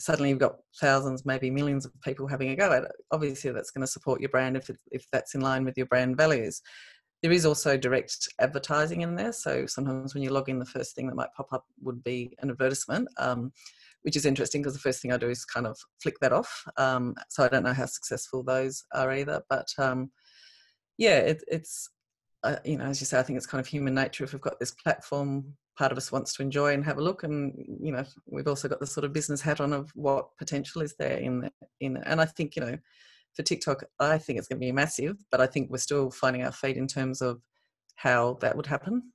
suddenly 0.00 0.30
you've 0.30 0.38
got 0.38 0.56
thousands, 0.80 1.26
maybe 1.26 1.50
millions 1.50 1.84
of 1.84 1.92
people 2.02 2.26
having 2.26 2.50
a 2.50 2.56
go 2.56 2.72
at 2.72 2.84
it. 2.84 2.92
Obviously, 3.12 3.50
that's 3.52 3.70
going 3.70 3.86
to 3.86 3.92
support 3.92 4.20
your 4.20 4.30
brand 4.30 4.56
if 4.56 4.70
it, 4.70 4.78
if 4.90 5.04
that's 5.12 5.34
in 5.34 5.40
line 5.40 5.64
with 5.64 5.76
your 5.76 5.86
brand 5.86 6.16
values. 6.16 6.60
There 7.22 7.32
is 7.32 7.44
also 7.44 7.76
direct 7.76 8.28
advertising 8.40 9.02
in 9.02 9.14
there, 9.14 9.32
so 9.32 9.66
sometimes 9.66 10.14
when 10.14 10.22
you 10.22 10.30
log 10.30 10.48
in, 10.48 10.58
the 10.58 10.64
first 10.64 10.96
thing 10.96 11.06
that 11.06 11.16
might 11.16 11.34
pop 11.36 11.52
up 11.52 11.64
would 11.82 12.02
be 12.02 12.34
an 12.40 12.50
advertisement, 12.50 13.08
um, 13.18 13.52
which 14.02 14.16
is 14.16 14.24
interesting 14.24 14.62
because 14.62 14.72
the 14.72 14.80
first 14.80 15.02
thing 15.02 15.12
I 15.12 15.18
do 15.18 15.28
is 15.28 15.44
kind 15.44 15.66
of 15.66 15.78
flick 16.02 16.18
that 16.20 16.32
off. 16.32 16.64
Um, 16.78 17.14
so 17.28 17.44
I 17.44 17.48
don't 17.48 17.64
know 17.64 17.74
how 17.74 17.84
successful 17.84 18.42
those 18.42 18.82
are 18.94 19.12
either, 19.12 19.42
but 19.50 19.68
um, 19.76 20.10
yeah, 20.96 21.18
it, 21.18 21.44
it's 21.46 21.90
uh, 22.42 22.56
you 22.64 22.78
know, 22.78 22.84
as 22.84 23.00
you 23.00 23.06
say, 23.06 23.18
I 23.18 23.22
think 23.22 23.36
it's 23.36 23.46
kind 23.46 23.60
of 23.60 23.66
human 23.66 23.94
nature. 23.94 24.24
If 24.24 24.32
we've 24.32 24.40
got 24.40 24.58
this 24.58 24.70
platform 24.70 25.54
part 25.80 25.92
of 25.92 25.96
us 25.96 26.12
wants 26.12 26.34
to 26.34 26.42
enjoy 26.42 26.74
and 26.74 26.84
have 26.84 26.98
a 26.98 27.02
look 27.02 27.22
and 27.22 27.54
you 27.82 27.90
know 27.90 28.04
we've 28.26 28.46
also 28.46 28.68
got 28.68 28.80
the 28.80 28.86
sort 28.86 29.02
of 29.02 29.14
business 29.14 29.40
hat 29.40 29.62
on 29.62 29.72
of 29.72 29.90
what 29.94 30.36
potential 30.36 30.82
is 30.82 30.94
there 30.98 31.16
in 31.16 31.40
the, 31.40 31.50
in 31.80 31.96
and 32.04 32.20
i 32.20 32.26
think 32.26 32.54
you 32.54 32.60
know 32.60 32.76
for 33.34 33.42
tiktok 33.42 33.82
i 33.98 34.18
think 34.18 34.38
it's 34.38 34.46
going 34.46 34.60
to 34.60 34.66
be 34.66 34.72
massive 34.72 35.16
but 35.30 35.40
i 35.40 35.46
think 35.46 35.70
we're 35.70 35.78
still 35.78 36.10
finding 36.10 36.44
our 36.44 36.52
feet 36.52 36.76
in 36.76 36.86
terms 36.86 37.22
of 37.22 37.40
how 37.94 38.36
that 38.42 38.54
would 38.54 38.66
happen 38.66 39.10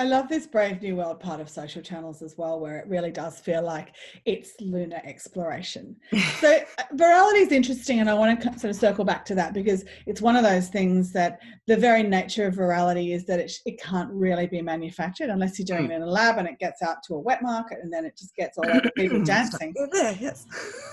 I 0.00 0.04
love 0.04 0.30
this 0.30 0.46
Brave 0.46 0.80
New 0.80 0.96
World 0.96 1.20
part 1.20 1.40
of 1.40 1.50
social 1.50 1.82
channels 1.82 2.22
as 2.22 2.34
well, 2.38 2.58
where 2.58 2.78
it 2.78 2.88
really 2.88 3.10
does 3.10 3.38
feel 3.38 3.62
like 3.62 3.94
it's 4.24 4.58
lunar 4.58 4.98
exploration. 5.04 5.94
so, 6.40 6.58
uh, 6.78 6.82
virality 6.94 7.42
is 7.42 7.52
interesting, 7.52 8.00
and 8.00 8.08
I 8.08 8.14
want 8.14 8.40
to 8.40 8.58
sort 8.58 8.70
of 8.70 8.76
circle 8.76 9.04
back 9.04 9.26
to 9.26 9.34
that 9.34 9.52
because 9.52 9.84
it's 10.06 10.22
one 10.22 10.36
of 10.36 10.42
those 10.42 10.68
things 10.68 11.12
that 11.12 11.38
the 11.66 11.76
very 11.76 12.02
nature 12.02 12.46
of 12.46 12.54
virality 12.54 13.14
is 13.14 13.26
that 13.26 13.40
it, 13.40 13.52
it 13.66 13.78
can't 13.78 14.10
really 14.10 14.46
be 14.46 14.62
manufactured 14.62 15.28
unless 15.28 15.58
you're 15.58 15.66
doing 15.66 15.90
mm. 15.90 15.92
it 15.92 15.96
in 15.96 16.02
a 16.02 16.10
lab 16.10 16.38
and 16.38 16.48
it 16.48 16.58
gets 16.58 16.80
out 16.80 17.02
to 17.02 17.14
a 17.16 17.18
wet 17.18 17.42
market 17.42 17.76
and 17.82 17.92
then 17.92 18.06
it 18.06 18.16
just 18.16 18.34
gets 18.34 18.56
all 18.56 18.70
over 18.70 18.90
people 18.96 19.22
dancing. 19.24 19.74
Yes. 19.92 20.46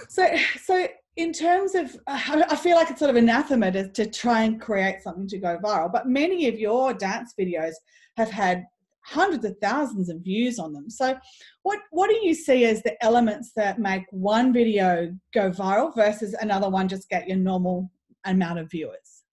So, 0.10 0.28
so 0.62 0.86
in 1.16 1.32
terms 1.32 1.76
of, 1.76 1.96
uh, 2.08 2.44
I 2.50 2.58
feel 2.58 2.76
like 2.76 2.90
it's 2.92 3.00
sort 3.00 3.12
of 3.12 3.16
anathema 3.16 3.72
to, 3.72 3.88
to 3.88 4.06
try 4.06 4.42
and 4.42 4.60
create 4.60 5.02
something 5.02 5.30
to 5.30 5.38
go 5.38 5.58
viral, 5.64 5.90
but 5.90 6.10
many 6.10 6.50
of 6.50 6.60
your 6.60 6.94
dance 6.94 7.34
videos 7.40 7.76
have 8.18 8.30
had 8.30 8.66
hundreds 9.08 9.46
of 9.46 9.56
thousands 9.62 10.10
of 10.10 10.18
views 10.18 10.60
on 10.60 10.74
them. 10.74 10.90
So, 10.90 11.18
what 11.64 11.80
what 11.92 12.10
do 12.10 12.18
you 12.22 12.34
see 12.34 12.66
as 12.66 12.84
the 12.84 13.02
elements 13.04 13.52
that 13.56 13.80
make 13.80 14.04
one 14.12 14.54
video 14.54 15.16
go 15.34 15.50
viral 15.50 15.96
versus 15.96 16.34
another 16.34 16.70
one 16.70 16.88
just 16.88 17.10
get 17.10 17.28
your 17.28 17.38
normal 17.38 17.90
amount 18.26 18.60
of 18.60 18.70
viewers? 18.70 19.24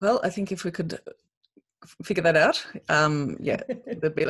Well, 0.00 0.20
I 0.22 0.30
think 0.30 0.52
if 0.52 0.64
we 0.64 0.70
could 0.70 0.98
figure 2.04 2.22
that 2.22 2.36
out, 2.36 2.64
um, 2.88 3.36
yeah, 3.40 3.60
there'd 3.86 4.14
be 4.14 4.26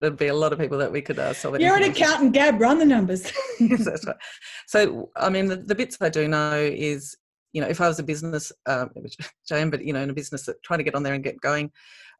there'd 0.00 0.16
be 0.16 0.28
a 0.28 0.34
lot 0.34 0.52
of 0.52 0.58
people 0.58 0.78
that 0.78 0.92
we 0.92 1.02
could 1.02 1.18
uh, 1.18 1.32
solve. 1.32 1.56
It. 1.56 1.62
You're 1.62 1.76
an 1.76 1.84
accountant, 1.84 2.32
Gab. 2.32 2.60
Run 2.60 2.78
the 2.78 2.86
numbers. 2.86 3.32
yes, 3.60 3.84
that's 3.84 4.06
right. 4.06 4.16
So, 4.66 5.10
I 5.16 5.28
mean, 5.28 5.46
the, 5.46 5.56
the 5.56 5.74
bits 5.74 5.98
I 6.00 6.08
do 6.08 6.28
know 6.28 6.56
is 6.56 7.16
you 7.58 7.64
know, 7.64 7.70
if 7.70 7.80
I 7.80 7.88
was 7.88 7.98
a 7.98 8.04
business, 8.04 8.52
um, 8.66 8.90
which 8.94 9.16
I 9.50 9.58
am, 9.58 9.68
but 9.68 9.84
you 9.84 9.92
know, 9.92 10.00
in 10.00 10.10
a 10.10 10.14
business 10.14 10.44
that 10.46 10.62
trying 10.62 10.78
to 10.78 10.84
get 10.84 10.94
on 10.94 11.02
there 11.02 11.14
and 11.14 11.24
get 11.24 11.40
going, 11.40 11.72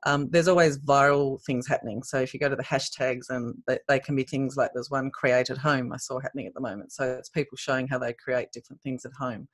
um, 0.04 0.28
there's 0.30 0.48
always 0.48 0.80
viral 0.80 1.40
things 1.44 1.68
happening. 1.68 2.02
So 2.02 2.18
if 2.18 2.34
you 2.34 2.40
go 2.40 2.48
to 2.48 2.56
the 2.56 2.64
hashtags, 2.64 3.30
and 3.30 3.54
they, 3.68 3.78
they, 3.86 4.00
can 4.00 4.16
be 4.16 4.24
things 4.24 4.56
like 4.56 4.72
there's 4.74 4.90
one 4.90 5.12
create 5.12 5.48
at 5.48 5.56
home 5.56 5.92
I 5.92 5.96
saw 5.96 6.18
happening 6.18 6.48
at 6.48 6.54
the 6.54 6.60
moment. 6.60 6.90
So 6.90 7.04
it's 7.04 7.28
people 7.28 7.56
showing 7.56 7.86
how 7.86 8.00
they 8.00 8.14
create 8.14 8.50
different 8.50 8.82
things 8.82 9.04
at 9.04 9.12
home. 9.12 9.46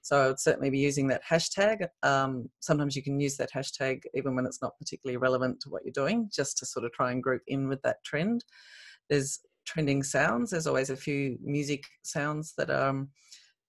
So 0.00 0.22
I 0.22 0.26
would 0.28 0.40
certainly 0.40 0.70
be 0.70 0.78
using 0.78 1.06
that 1.08 1.22
hashtag. 1.22 1.86
Um, 2.02 2.48
sometimes 2.60 2.96
you 2.96 3.02
can 3.02 3.20
use 3.20 3.36
that 3.36 3.52
hashtag 3.54 4.00
even 4.14 4.34
when 4.34 4.46
it's 4.46 4.62
not 4.62 4.78
particularly 4.78 5.18
relevant 5.18 5.60
to 5.60 5.68
what 5.68 5.84
you're 5.84 5.92
doing, 5.92 6.30
just 6.34 6.56
to 6.58 6.66
sort 6.66 6.86
of 6.86 6.92
try 6.92 7.12
and 7.12 7.22
group 7.22 7.42
in 7.46 7.68
with 7.68 7.82
that 7.82 8.02
trend. 8.06 8.42
There's 9.10 9.40
trending 9.66 10.02
sounds. 10.02 10.50
There's 10.50 10.66
always 10.66 10.88
a 10.88 10.96
few 10.96 11.36
music 11.42 11.84
sounds 12.04 12.54
that 12.56 12.70
are 12.70 12.88
um, 12.88 13.10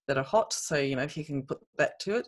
that 0.07 0.17
are 0.17 0.23
hot. 0.23 0.53
So 0.53 0.77
you 0.77 0.95
know 0.95 1.03
if 1.03 1.17
you 1.17 1.25
can 1.25 1.43
put 1.43 1.59
that 1.77 1.99
to 2.01 2.17
it. 2.17 2.27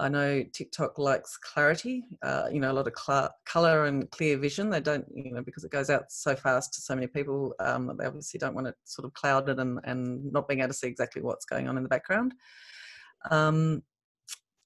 I 0.00 0.08
know 0.08 0.44
TikTok 0.52 0.96
likes 0.96 1.36
clarity, 1.38 2.04
uh, 2.22 2.48
you 2.52 2.60
know, 2.60 2.70
a 2.70 2.72
lot 2.72 2.86
of 2.86 2.94
cl- 2.96 3.34
color 3.44 3.86
and 3.86 4.08
clear 4.12 4.38
vision. 4.38 4.70
They 4.70 4.80
don't, 4.80 5.04
you 5.12 5.32
know, 5.32 5.42
because 5.42 5.64
it 5.64 5.72
goes 5.72 5.90
out 5.90 6.04
so 6.12 6.36
fast 6.36 6.72
to 6.74 6.80
so 6.80 6.94
many 6.94 7.08
people, 7.08 7.52
um, 7.58 7.92
they 7.98 8.06
obviously 8.06 8.38
don't 8.38 8.54
want 8.54 8.68
it 8.68 8.76
sort 8.84 9.06
of 9.06 9.14
clouded 9.14 9.58
and, 9.58 9.80
and 9.82 10.32
not 10.32 10.46
being 10.46 10.60
able 10.60 10.68
to 10.68 10.74
see 10.74 10.86
exactly 10.86 11.20
what's 11.20 11.44
going 11.44 11.68
on 11.68 11.76
in 11.76 11.82
the 11.82 11.88
background. 11.88 12.32
Um, 13.32 13.82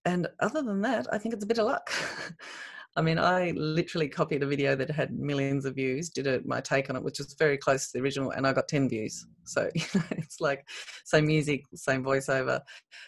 and 0.04 0.28
other 0.40 0.62
than 0.62 0.82
that, 0.82 1.06
I 1.12 1.16
think 1.16 1.34
it's 1.34 1.44
a 1.44 1.48
bit 1.48 1.58
of 1.58 1.66
luck. 1.66 1.90
I 2.94 3.02
mean, 3.02 3.18
I 3.18 3.52
literally 3.56 4.08
copied 4.08 4.42
a 4.42 4.46
video 4.46 4.76
that 4.76 4.90
had 4.90 5.18
millions 5.18 5.64
of 5.64 5.74
views, 5.74 6.10
did 6.10 6.44
my 6.44 6.60
take 6.60 6.90
on 6.90 6.96
it, 6.96 7.02
which 7.02 7.18
was 7.18 7.34
very 7.38 7.56
close 7.56 7.86
to 7.86 7.98
the 7.98 8.02
original, 8.04 8.30
and 8.32 8.46
I 8.46 8.52
got 8.52 8.68
10 8.68 8.88
views. 8.88 9.26
So, 9.44 9.70
you 9.74 9.84
know, 9.94 10.02
it's 10.10 10.40
like 10.40 10.66
same 11.04 11.26
music, 11.26 11.62
same 11.74 12.04
voiceover. 12.04 12.60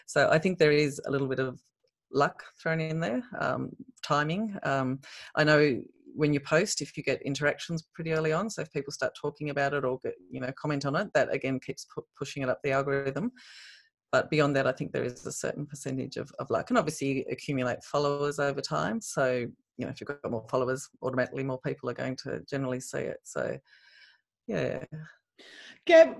So 0.07 0.29
I 0.31 0.39
think 0.39 0.57
there 0.57 0.71
is 0.71 0.99
a 1.05 1.11
little 1.11 1.27
bit 1.27 1.39
of 1.39 1.59
luck 2.11 2.43
thrown 2.61 2.79
in 2.79 2.99
there, 2.99 3.21
um, 3.39 3.69
timing. 4.03 4.57
Um, 4.63 4.99
I 5.35 5.43
know 5.43 5.81
when 6.15 6.33
you 6.33 6.39
post, 6.39 6.81
if 6.81 6.97
you 6.97 7.03
get 7.03 7.21
interactions 7.21 7.83
pretty 7.93 8.13
early 8.13 8.31
on, 8.31 8.49
so 8.49 8.61
if 8.63 8.71
people 8.71 8.91
start 8.91 9.13
talking 9.19 9.49
about 9.51 9.73
it 9.73 9.85
or 9.85 9.99
get, 10.03 10.15
you 10.31 10.39
know, 10.39 10.51
comment 10.59 10.85
on 10.85 10.95
it, 10.95 11.09
that 11.13 11.31
again 11.31 11.59
keeps 11.59 11.85
pu- 11.93 12.05
pushing 12.17 12.41
it 12.41 12.49
up 12.49 12.59
the 12.63 12.71
algorithm 12.71 13.31
but 14.15 14.29
beyond 14.29 14.55
that, 14.55 14.65
I 14.65 14.71
think 14.71 14.93
there 14.93 15.03
is 15.03 15.25
a 15.25 15.31
certain 15.31 15.65
percentage 15.65 16.15
of, 16.15 16.31
of 16.39 16.49
luck. 16.49 16.69
And 16.69 16.77
obviously, 16.77 17.25
accumulate 17.29 17.83
followers 17.83 18.39
over 18.39 18.61
time. 18.61 19.01
So, 19.01 19.45
you 19.77 19.85
know, 19.85 19.91
if 19.91 19.99
you've 19.99 20.07
got 20.07 20.31
more 20.31 20.45
followers, 20.49 20.89
automatically 21.01 21.43
more 21.43 21.59
people 21.61 21.89
are 21.89 21.93
going 21.93 22.15
to 22.23 22.41
generally 22.49 22.79
see 22.79 22.99
it. 22.99 23.19
So, 23.23 23.57
yeah. 24.47 24.83
Gab, 25.85 26.15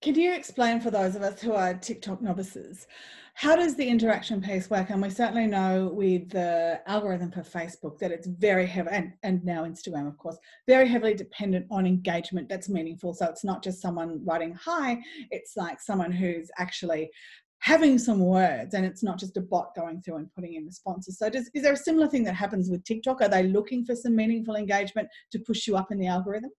can 0.00 0.14
you 0.14 0.32
explain 0.32 0.80
for 0.80 0.90
those 0.90 1.16
of 1.16 1.22
us 1.22 1.40
who 1.40 1.52
are 1.52 1.74
TikTok 1.74 2.22
novices, 2.22 2.86
how 3.34 3.54
does 3.54 3.76
the 3.76 3.88
interaction 3.88 4.40
piece 4.40 4.68
work? 4.68 4.90
And 4.90 5.00
we 5.00 5.10
certainly 5.10 5.46
know 5.46 5.90
with 5.92 6.30
the 6.30 6.80
algorithm 6.86 7.30
for 7.30 7.42
Facebook 7.42 7.98
that 7.98 8.10
it's 8.10 8.26
very 8.26 8.66
heavy, 8.66 8.88
and, 8.90 9.12
and 9.22 9.44
now 9.44 9.64
Instagram, 9.64 10.08
of 10.08 10.18
course, 10.18 10.36
very 10.66 10.88
heavily 10.88 11.14
dependent 11.14 11.66
on 11.70 11.86
engagement 11.86 12.48
that's 12.48 12.68
meaningful. 12.68 13.14
So 13.14 13.26
it's 13.26 13.44
not 13.44 13.62
just 13.62 13.80
someone 13.80 14.24
writing 14.24 14.54
hi, 14.60 15.00
it's 15.30 15.56
like 15.56 15.80
someone 15.80 16.10
who's 16.10 16.50
actually 16.58 17.10
having 17.60 17.98
some 17.98 18.20
words 18.20 18.74
and 18.74 18.84
it's 18.86 19.02
not 19.02 19.18
just 19.18 19.36
a 19.36 19.40
bot 19.40 19.74
going 19.74 20.00
through 20.00 20.16
and 20.16 20.32
putting 20.34 20.54
in 20.54 20.64
responses. 20.64 21.18
So 21.18 21.28
does, 21.28 21.50
is 21.54 21.62
there 21.62 21.72
a 21.72 21.76
similar 21.76 22.08
thing 22.08 22.24
that 22.24 22.34
happens 22.34 22.70
with 22.70 22.84
TikTok? 22.84 23.20
Are 23.20 23.28
they 23.28 23.44
looking 23.44 23.84
for 23.84 23.96
some 23.96 24.14
meaningful 24.14 24.56
engagement 24.56 25.08
to 25.32 25.38
push 25.40 25.66
you 25.66 25.76
up 25.76 25.90
in 25.90 25.98
the 25.98 26.06
algorithm? 26.06 26.50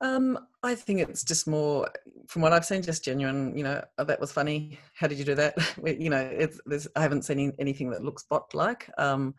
Um, 0.00 0.38
I 0.62 0.74
think 0.74 1.00
it's 1.00 1.24
just 1.24 1.46
more, 1.46 1.88
from 2.26 2.42
what 2.42 2.52
I've 2.52 2.64
seen, 2.64 2.82
just 2.82 3.04
genuine. 3.04 3.56
You 3.56 3.64
know, 3.64 3.84
oh, 3.98 4.04
that 4.04 4.20
was 4.20 4.32
funny. 4.32 4.78
How 4.94 5.06
did 5.06 5.18
you 5.18 5.24
do 5.24 5.34
that? 5.36 5.56
you 5.84 6.10
know, 6.10 6.48
I 6.96 7.00
haven't 7.00 7.22
seen 7.22 7.52
anything 7.58 7.90
that 7.90 8.04
looks 8.04 8.24
bot-like. 8.24 8.90
Um, 8.98 9.34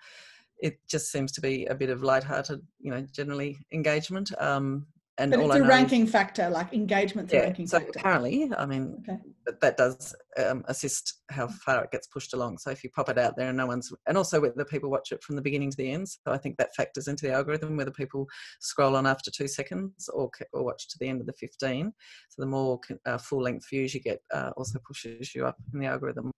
it 0.60 0.80
just 0.88 1.12
seems 1.12 1.32
to 1.34 1.42
be 1.42 1.66
a 1.66 1.76
bit 1.76 1.90
of 1.90 2.04
light-hearted, 2.04 2.62
you 2.80 2.92
know, 2.92 3.06
generally 3.12 3.58
engagement. 3.74 4.32
Um, 4.40 4.88
and 5.18 5.32
but 5.32 5.40
it's 5.40 5.56
a 5.56 5.64
ranking 5.64 6.06
factor, 6.06 6.50
like 6.50 6.74
engagement. 6.74 7.32
yeah, 7.32 7.40
a 7.40 7.44
ranking 7.44 7.68
so 7.68 7.80
factor. 7.80 8.00
apparently, 8.00 8.52
I 8.58 8.66
mean, 8.66 9.02
okay. 9.08 9.18
that, 9.62 9.78
does 9.78 10.14
um, 10.38 10.66
assist 10.68 11.22
how 11.30 11.48
far 11.48 11.86
it 11.86 11.92
gets 11.92 12.08
pushed 12.08 12.34
along. 12.34 12.58
So 12.58 12.70
if 12.72 12.84
you 12.84 12.90
pop 12.90 13.08
it 13.08 13.18
out 13.18 13.38
there 13.38 13.48
and 13.48 13.58
no 13.58 13.66
one's, 13.66 13.94
and 14.08 14.18
also 14.18 14.42
whether 14.42 14.66
people 14.66 14.90
watch 14.90 15.14
it 15.14 15.24
from 15.24 15.38
the 15.38 15.42
beginning 15.42 15.72
to 15.72 15.78
the 15.78 15.90
end. 15.90 16.10
So 16.10 16.34
I 16.34 16.38
think 16.38 16.58
that 16.58 16.76
factors 16.76 17.08
into 17.08 17.26
the 17.26 17.34
algorithm 17.34 17.78
whether 17.78 17.92
people 17.92 18.28
scroll 18.60 18.98
on 18.98 19.08
after 19.08 19.32
two 19.32 19.48
seconds 19.48 20.10
or 20.14 20.30
or 20.52 20.64
watch 20.66 20.90
to 20.90 20.98
the 21.00 21.08
end 21.08 21.22
of 21.22 21.28
the 21.28 21.34
15. 21.34 21.94
So 22.30 22.42
the 22.42 22.48
more 22.48 22.80
uh, 23.06 23.18
full 23.18 23.42
length 23.42 23.70
views 23.70 23.94
you 23.94 24.02
get, 24.02 24.20
uh, 24.34 24.52
also 24.58 24.80
pushes 24.86 25.34
you 25.34 25.46
up 25.46 25.56
in 25.74 25.80
the 25.80 25.88
algorithm. 25.88 26.32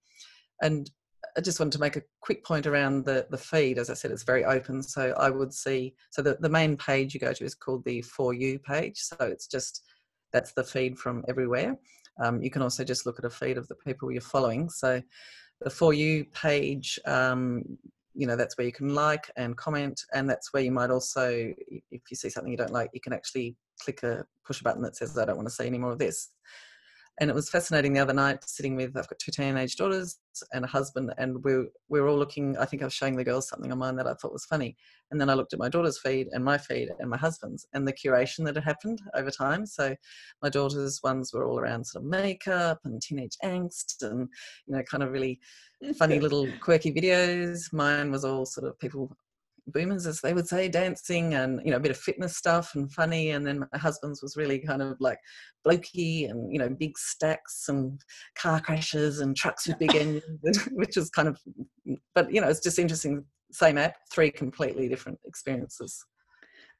And 0.61 0.89
I 1.37 1.41
just 1.41 1.59
wanted 1.59 1.73
to 1.73 1.79
make 1.79 1.95
a 1.95 2.03
quick 2.21 2.43
point 2.43 2.65
around 2.65 3.05
the, 3.05 3.27
the 3.29 3.37
feed. 3.37 3.77
As 3.77 3.91
I 3.91 3.93
said, 3.93 4.09
it's 4.09 4.23
very 4.23 4.43
open. 4.43 4.81
So 4.81 5.13
I 5.17 5.29
would 5.29 5.53
see, 5.53 5.93
so 6.09 6.23
the, 6.23 6.35
the 6.39 6.49
main 6.49 6.75
page 6.75 7.13
you 7.13 7.19
go 7.19 7.31
to 7.31 7.45
is 7.45 7.53
called 7.53 7.85
the 7.85 8.01
For 8.01 8.33
You 8.33 8.57
page. 8.57 8.97
So 8.97 9.15
it's 9.19 9.45
just, 9.45 9.83
that's 10.33 10.53
the 10.53 10.63
feed 10.63 10.97
from 10.97 11.23
everywhere. 11.27 11.77
Um, 12.23 12.41
you 12.41 12.49
can 12.49 12.63
also 12.63 12.83
just 12.83 13.05
look 13.05 13.19
at 13.19 13.25
a 13.25 13.29
feed 13.29 13.57
of 13.57 13.67
the 13.67 13.75
people 13.75 14.11
you're 14.11 14.21
following. 14.21 14.67
So 14.67 14.99
the 15.61 15.69
For 15.69 15.93
You 15.93 16.25
page, 16.25 16.99
um, 17.05 17.63
you 18.15 18.25
know, 18.25 18.35
that's 18.35 18.57
where 18.57 18.65
you 18.65 18.73
can 18.73 18.95
like 18.95 19.29
and 19.37 19.55
comment. 19.55 20.01
And 20.15 20.27
that's 20.27 20.51
where 20.53 20.63
you 20.63 20.71
might 20.71 20.89
also, 20.89 21.53
if 21.91 22.01
you 22.09 22.15
see 22.15 22.29
something 22.29 22.51
you 22.51 22.57
don't 22.57 22.73
like, 22.73 22.89
you 22.93 23.01
can 23.01 23.13
actually 23.13 23.55
click 23.79 24.01
a 24.01 24.25
push 24.43 24.61
a 24.61 24.63
button 24.63 24.81
that 24.81 24.95
says, 24.95 25.15
I 25.15 25.25
don't 25.25 25.37
want 25.37 25.49
to 25.49 25.53
see 25.53 25.67
any 25.67 25.77
more 25.77 25.91
of 25.91 25.99
this 25.99 26.31
and 27.19 27.29
it 27.29 27.33
was 27.33 27.49
fascinating 27.49 27.93
the 27.93 27.99
other 27.99 28.13
night 28.13 28.43
sitting 28.47 28.75
with 28.75 28.95
I've 28.95 29.07
got 29.07 29.19
two 29.19 29.31
teenage 29.31 29.75
daughters 29.75 30.17
and 30.53 30.63
a 30.63 30.67
husband 30.67 31.13
and 31.17 31.43
we 31.43 31.55
we 31.89 31.99
were 31.99 32.07
all 32.07 32.17
looking 32.17 32.57
I 32.57 32.65
think 32.65 32.81
I 32.81 32.85
was 32.85 32.93
showing 32.93 33.15
the 33.15 33.23
girls 33.23 33.49
something 33.49 33.71
on 33.71 33.79
mine 33.79 33.95
that 33.95 34.07
I 34.07 34.13
thought 34.13 34.33
was 34.33 34.45
funny. 34.45 34.75
And 35.09 35.19
then 35.19 35.29
I 35.29 35.33
looked 35.33 35.53
at 35.53 35.59
my 35.59 35.69
daughter's 35.69 35.99
feed 35.99 36.27
and 36.31 36.43
my 36.43 36.57
feed 36.57 36.89
and 36.99 37.09
my 37.09 37.17
husband's 37.17 37.65
and 37.73 37.87
the 37.87 37.93
curation 37.93 38.45
that 38.45 38.55
had 38.55 38.63
happened 38.63 38.99
over 39.15 39.31
time. 39.31 39.65
So 39.65 39.95
my 40.41 40.49
daughter's 40.49 40.99
ones 41.03 41.31
were 41.33 41.45
all 41.45 41.59
around 41.59 41.87
sort 41.87 42.03
of 42.03 42.09
makeup 42.09 42.79
and 42.83 43.01
teenage 43.01 43.37
angst 43.43 44.01
and 44.01 44.27
you 44.67 44.75
know 44.75 44.83
kind 44.83 45.03
of 45.03 45.11
really 45.11 45.39
funny 45.97 46.19
little 46.21 46.47
quirky 46.61 46.93
videos. 46.93 47.73
Mine 47.73 48.11
was 48.11 48.25
all 48.25 48.45
sort 48.45 48.67
of 48.67 48.77
people 48.79 49.15
boomers, 49.67 50.07
as 50.07 50.21
they 50.21 50.33
would 50.33 50.47
say, 50.47 50.67
dancing 50.67 51.33
and 51.33 51.61
you 51.63 51.71
know 51.71 51.77
a 51.77 51.81
bit 51.81 51.91
of 51.91 51.97
fitness 51.97 52.37
stuff 52.37 52.75
and 52.75 52.91
funny. 52.91 53.31
And 53.31 53.45
then 53.45 53.59
my 53.59 53.77
husband's 53.77 54.21
was 54.21 54.35
really 54.37 54.59
kind 54.59 54.81
of 54.81 54.97
like 54.99 55.19
blokey 55.65 56.29
and 56.29 56.51
you 56.51 56.59
know 56.59 56.69
big 56.69 56.97
stacks 56.97 57.65
and 57.67 57.99
car 58.37 58.59
crashes 58.59 59.19
and 59.19 59.35
trucks 59.35 59.67
with 59.67 59.79
big 59.79 59.95
engines, 59.95 60.67
which 60.71 60.97
is 60.97 61.09
kind 61.09 61.27
of. 61.27 61.39
But 62.15 62.31
you 62.31 62.41
know, 62.41 62.47
it's 62.47 62.61
just 62.61 62.79
interesting. 62.79 63.25
Same 63.51 63.77
app, 63.77 63.95
three 64.11 64.29
completely 64.29 64.89
different 64.89 65.19
experiences. 65.25 66.03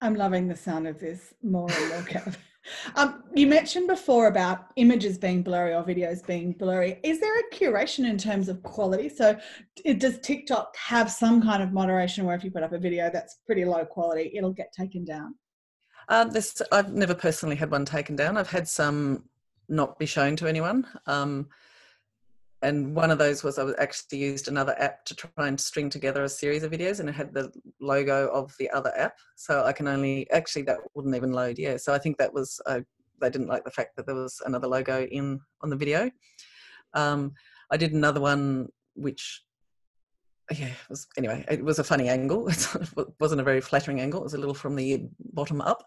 I'm 0.02 0.16
loving 0.16 0.48
the 0.48 0.56
sound 0.56 0.86
of 0.88 1.00
this 1.00 1.34
more 1.42 1.70
and 1.72 1.90
more. 1.90 2.34
Um, 2.96 3.24
you 3.34 3.48
mentioned 3.48 3.88
before 3.88 4.28
about 4.28 4.68
images 4.76 5.18
being 5.18 5.44
blurry 5.44 5.74
or 5.74 5.84
videos 5.84 6.26
being 6.26 6.52
blurry. 6.54 7.00
Is 7.04 7.20
there 7.20 7.40
a 7.40 7.44
curation 7.54 8.10
in 8.10 8.18
terms 8.18 8.50
of 8.50 8.62
quality? 8.64 9.10
So, 9.10 9.38
it, 9.86 10.00
does 10.00 10.20
TikTok 10.20 10.76
have 10.78 11.10
some 11.10 11.42
kind 11.42 11.64
of 11.64 11.72
moderation 11.72 12.26
where 12.26 12.36
if 12.36 12.44
you 12.44 12.52
put 12.52 12.64
up 12.64 12.74
a 12.74 12.80
video 12.80 13.10
that's 13.12 13.38
pretty 13.46 13.66
low 13.66 13.86
quality, 13.86 14.32
it'll 14.36 14.54
get 14.54 14.72
taken 14.74 15.06
down? 15.06 15.36
Um, 16.10 16.30
this, 16.30 16.62
I've 16.72 16.94
never 16.94 17.14
personally 17.14 17.56
had 17.56 17.72
one 17.72 17.86
taken 17.86 18.16
down. 18.16 18.38
I've 18.38 18.50
had 18.50 18.68
some 18.68 19.24
not 19.70 20.00
be 20.00 20.06
shown 20.06 20.36
to 20.38 20.48
anyone. 20.48 20.88
Um, 21.06 21.48
and 22.62 22.96
one 22.96 23.12
of 23.12 23.20
those 23.20 23.44
was 23.44 23.60
I 23.60 23.64
was 23.64 23.76
actually 23.78 24.18
used 24.18 24.48
another 24.48 24.76
app 24.80 25.06
to 25.06 25.16
try 25.16 25.48
and 25.48 25.60
string 25.60 25.90
together 25.90 26.24
a 26.24 26.30
series 26.30 26.64
of 26.64 26.72
videos, 26.72 27.00
and 27.00 27.08
it 27.08 27.16
had 27.16 27.34
the 27.34 27.52
logo 27.80 28.28
of 28.30 28.54
the 28.60 28.70
other 28.72 28.92
app. 28.98 29.18
So 29.36 29.64
I 29.64 29.74
can 29.74 29.88
only 29.88 30.30
actually 30.32 30.64
that 30.64 30.80
wouldn't 30.96 31.16
even 31.16 31.34
load. 31.34 31.60
Yeah, 31.60 31.78
so 31.78 31.94
I 31.94 32.00
think 32.00 32.18
that 32.18 32.34
was 32.34 32.60
uh, 32.66 32.82
they 33.22 33.30
didn't 33.30 33.48
like 33.48 33.64
the 33.64 33.72
fact 33.72 33.96
that 33.96 34.06
there 34.06 34.16
was 34.16 34.42
another 34.46 34.68
logo 34.68 35.04
in 35.06 35.40
on 35.62 35.70
the 35.70 35.76
video. 35.76 36.10
Um, 36.94 37.34
I 37.72 37.78
did 37.78 37.94
another 37.94 38.22
one 38.22 38.70
which 38.96 39.44
yeah, 40.52 40.68
it 40.68 40.90
was 40.90 41.08
anyway. 41.18 41.46
It 41.50 41.64
was 41.64 41.80
a 41.80 41.84
funny 41.84 42.10
angle. 42.10 42.48
It 42.98 43.08
wasn't 43.20 43.42
a 43.42 43.44
very 43.44 43.62
flattering 43.62 44.00
angle. 44.00 44.22
It 44.22 44.24
was 44.24 44.34
a 44.34 44.38
little 44.38 44.54
from 44.54 44.76
the 44.76 45.08
bottom 45.34 45.62
up, 45.62 45.84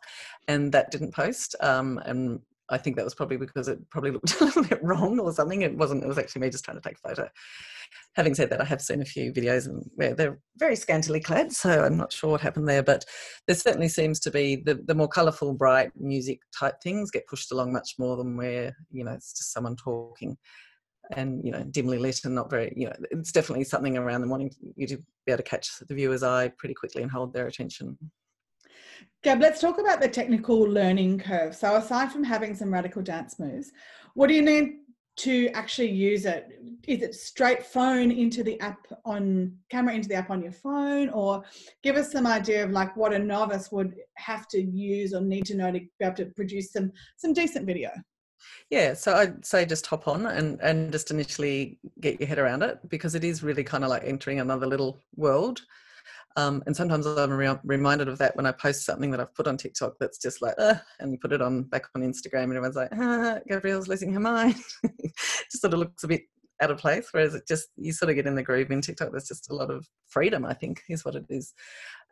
and 0.48 0.70
that 0.72 0.90
didn't 0.90 1.14
post. 1.14 1.56
Um, 1.60 1.98
and 2.04 2.40
I 2.70 2.78
think 2.78 2.96
that 2.96 3.04
was 3.04 3.14
probably 3.14 3.36
because 3.36 3.68
it 3.68 3.78
probably 3.90 4.10
looked 4.12 4.40
a 4.40 4.44
little 4.44 4.64
bit 4.64 4.82
wrong 4.82 5.18
or 5.18 5.32
something. 5.32 5.62
It 5.62 5.76
wasn't. 5.76 6.04
It 6.04 6.08
was 6.08 6.18
actually 6.18 6.42
me 6.42 6.50
just 6.50 6.64
trying 6.64 6.80
to 6.80 6.88
take 6.88 6.98
a 7.04 7.08
photo. 7.08 7.28
Having 8.14 8.34
said 8.34 8.50
that, 8.50 8.60
I 8.60 8.64
have 8.64 8.80
seen 8.80 9.02
a 9.02 9.04
few 9.04 9.32
videos 9.32 9.66
and 9.66 9.84
where 9.94 10.14
they're 10.14 10.38
very 10.56 10.76
scantily 10.76 11.20
clad, 11.20 11.52
so 11.52 11.84
I'm 11.84 11.96
not 11.96 12.12
sure 12.12 12.30
what 12.30 12.40
happened 12.40 12.68
there. 12.68 12.82
But 12.82 13.04
there 13.46 13.56
certainly 13.56 13.88
seems 13.88 14.20
to 14.20 14.30
be 14.30 14.56
the, 14.56 14.80
the 14.86 14.94
more 14.94 15.08
colourful, 15.08 15.54
bright 15.54 15.90
music 15.96 16.40
type 16.58 16.76
things 16.82 17.10
get 17.10 17.26
pushed 17.26 17.52
along 17.52 17.72
much 17.72 17.94
more 17.98 18.16
than 18.16 18.36
where 18.36 18.76
you 18.90 19.04
know 19.04 19.12
it's 19.12 19.32
just 19.32 19.52
someone 19.52 19.76
talking 19.76 20.36
and 21.12 21.44
you 21.44 21.50
know 21.50 21.64
dimly 21.70 21.98
lit 21.98 22.20
and 22.24 22.34
not 22.34 22.50
very 22.50 22.72
you 22.76 22.86
know 22.86 22.92
it's 23.10 23.32
definitely 23.32 23.64
something 23.64 23.96
around 23.96 24.20
them 24.20 24.30
wanting 24.30 24.50
you 24.76 24.86
to 24.86 24.96
be 25.26 25.32
able 25.32 25.38
to 25.38 25.42
catch 25.42 25.68
the 25.88 25.94
viewer's 25.94 26.22
eye 26.22 26.52
pretty 26.58 26.74
quickly 26.74 27.02
and 27.02 27.10
hold 27.10 27.32
their 27.32 27.46
attention. 27.46 27.96
Gab, 29.22 29.40
let's 29.40 29.60
talk 29.60 29.78
about 29.78 30.00
the 30.00 30.08
technical 30.08 30.60
learning 30.60 31.18
curve. 31.18 31.54
So, 31.54 31.76
aside 31.76 32.10
from 32.10 32.24
having 32.24 32.54
some 32.54 32.72
radical 32.72 33.02
dance 33.02 33.38
moves, 33.38 33.70
what 34.14 34.28
do 34.28 34.34
you 34.34 34.42
need 34.42 34.78
to 35.16 35.48
actually 35.50 35.90
use 35.90 36.24
it? 36.24 36.48
Is 36.88 37.02
it 37.02 37.14
straight 37.14 37.64
phone 37.64 38.10
into 38.10 38.42
the 38.42 38.58
app 38.60 38.86
on 39.04 39.54
camera 39.70 39.94
into 39.94 40.08
the 40.08 40.14
app 40.14 40.30
on 40.30 40.42
your 40.42 40.52
phone, 40.52 41.10
or 41.10 41.44
give 41.82 41.96
us 41.96 42.10
some 42.10 42.26
idea 42.26 42.64
of 42.64 42.70
like 42.70 42.96
what 42.96 43.12
a 43.12 43.18
novice 43.18 43.70
would 43.70 43.94
have 44.14 44.48
to 44.48 44.62
use 44.62 45.12
or 45.12 45.20
need 45.20 45.44
to 45.46 45.56
know 45.56 45.70
to 45.70 45.80
be 45.80 45.90
able 46.00 46.16
to 46.16 46.26
produce 46.26 46.72
some 46.72 46.90
some 47.18 47.34
decent 47.34 47.66
video? 47.66 47.90
Yeah, 48.70 48.94
so 48.94 49.14
I'd 49.14 49.44
say 49.44 49.66
just 49.66 49.86
hop 49.86 50.08
on 50.08 50.24
and 50.26 50.58
and 50.62 50.90
just 50.90 51.10
initially 51.10 51.78
get 52.00 52.18
your 52.18 52.28
head 52.28 52.38
around 52.38 52.62
it 52.62 52.78
because 52.88 53.14
it 53.14 53.24
is 53.24 53.42
really 53.42 53.64
kind 53.64 53.84
of 53.84 53.90
like 53.90 54.04
entering 54.04 54.40
another 54.40 54.66
little 54.66 54.98
world. 55.16 55.60
Um, 56.36 56.62
and 56.66 56.76
sometimes 56.76 57.06
I'm 57.06 57.32
re- 57.32 57.58
reminded 57.64 58.08
of 58.08 58.18
that 58.18 58.36
when 58.36 58.46
I 58.46 58.52
post 58.52 58.84
something 58.84 59.10
that 59.10 59.20
I've 59.20 59.34
put 59.34 59.48
on 59.48 59.56
TikTok 59.56 59.94
that's 59.98 60.18
just 60.18 60.40
like, 60.40 60.54
uh, 60.58 60.74
and 61.00 61.12
you 61.12 61.18
put 61.18 61.32
it 61.32 61.42
on 61.42 61.64
back 61.64 61.84
on 61.94 62.02
Instagram, 62.02 62.44
and 62.44 62.52
everyone's 62.52 62.76
like, 62.76 62.90
ah, 62.92 63.38
Gabrielle's 63.48 63.88
losing 63.88 64.12
her 64.12 64.20
mind. 64.20 64.54
just 65.50 65.60
sort 65.60 65.74
of 65.74 65.80
looks 65.80 66.04
a 66.04 66.08
bit 66.08 66.22
out 66.62 66.70
of 66.70 66.78
place. 66.78 67.08
Whereas 67.10 67.34
it 67.34 67.46
just 67.48 67.68
you 67.76 67.92
sort 67.92 68.10
of 68.10 68.16
get 68.16 68.26
in 68.26 68.34
the 68.34 68.42
groove 68.42 68.70
in 68.70 68.80
TikTok. 68.80 69.10
There's 69.10 69.28
just 69.28 69.50
a 69.50 69.54
lot 69.54 69.70
of 69.70 69.88
freedom, 70.06 70.44
I 70.44 70.54
think, 70.54 70.82
is 70.88 71.04
what 71.04 71.14
it 71.16 71.26
is. 71.28 71.52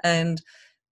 And 0.02 0.40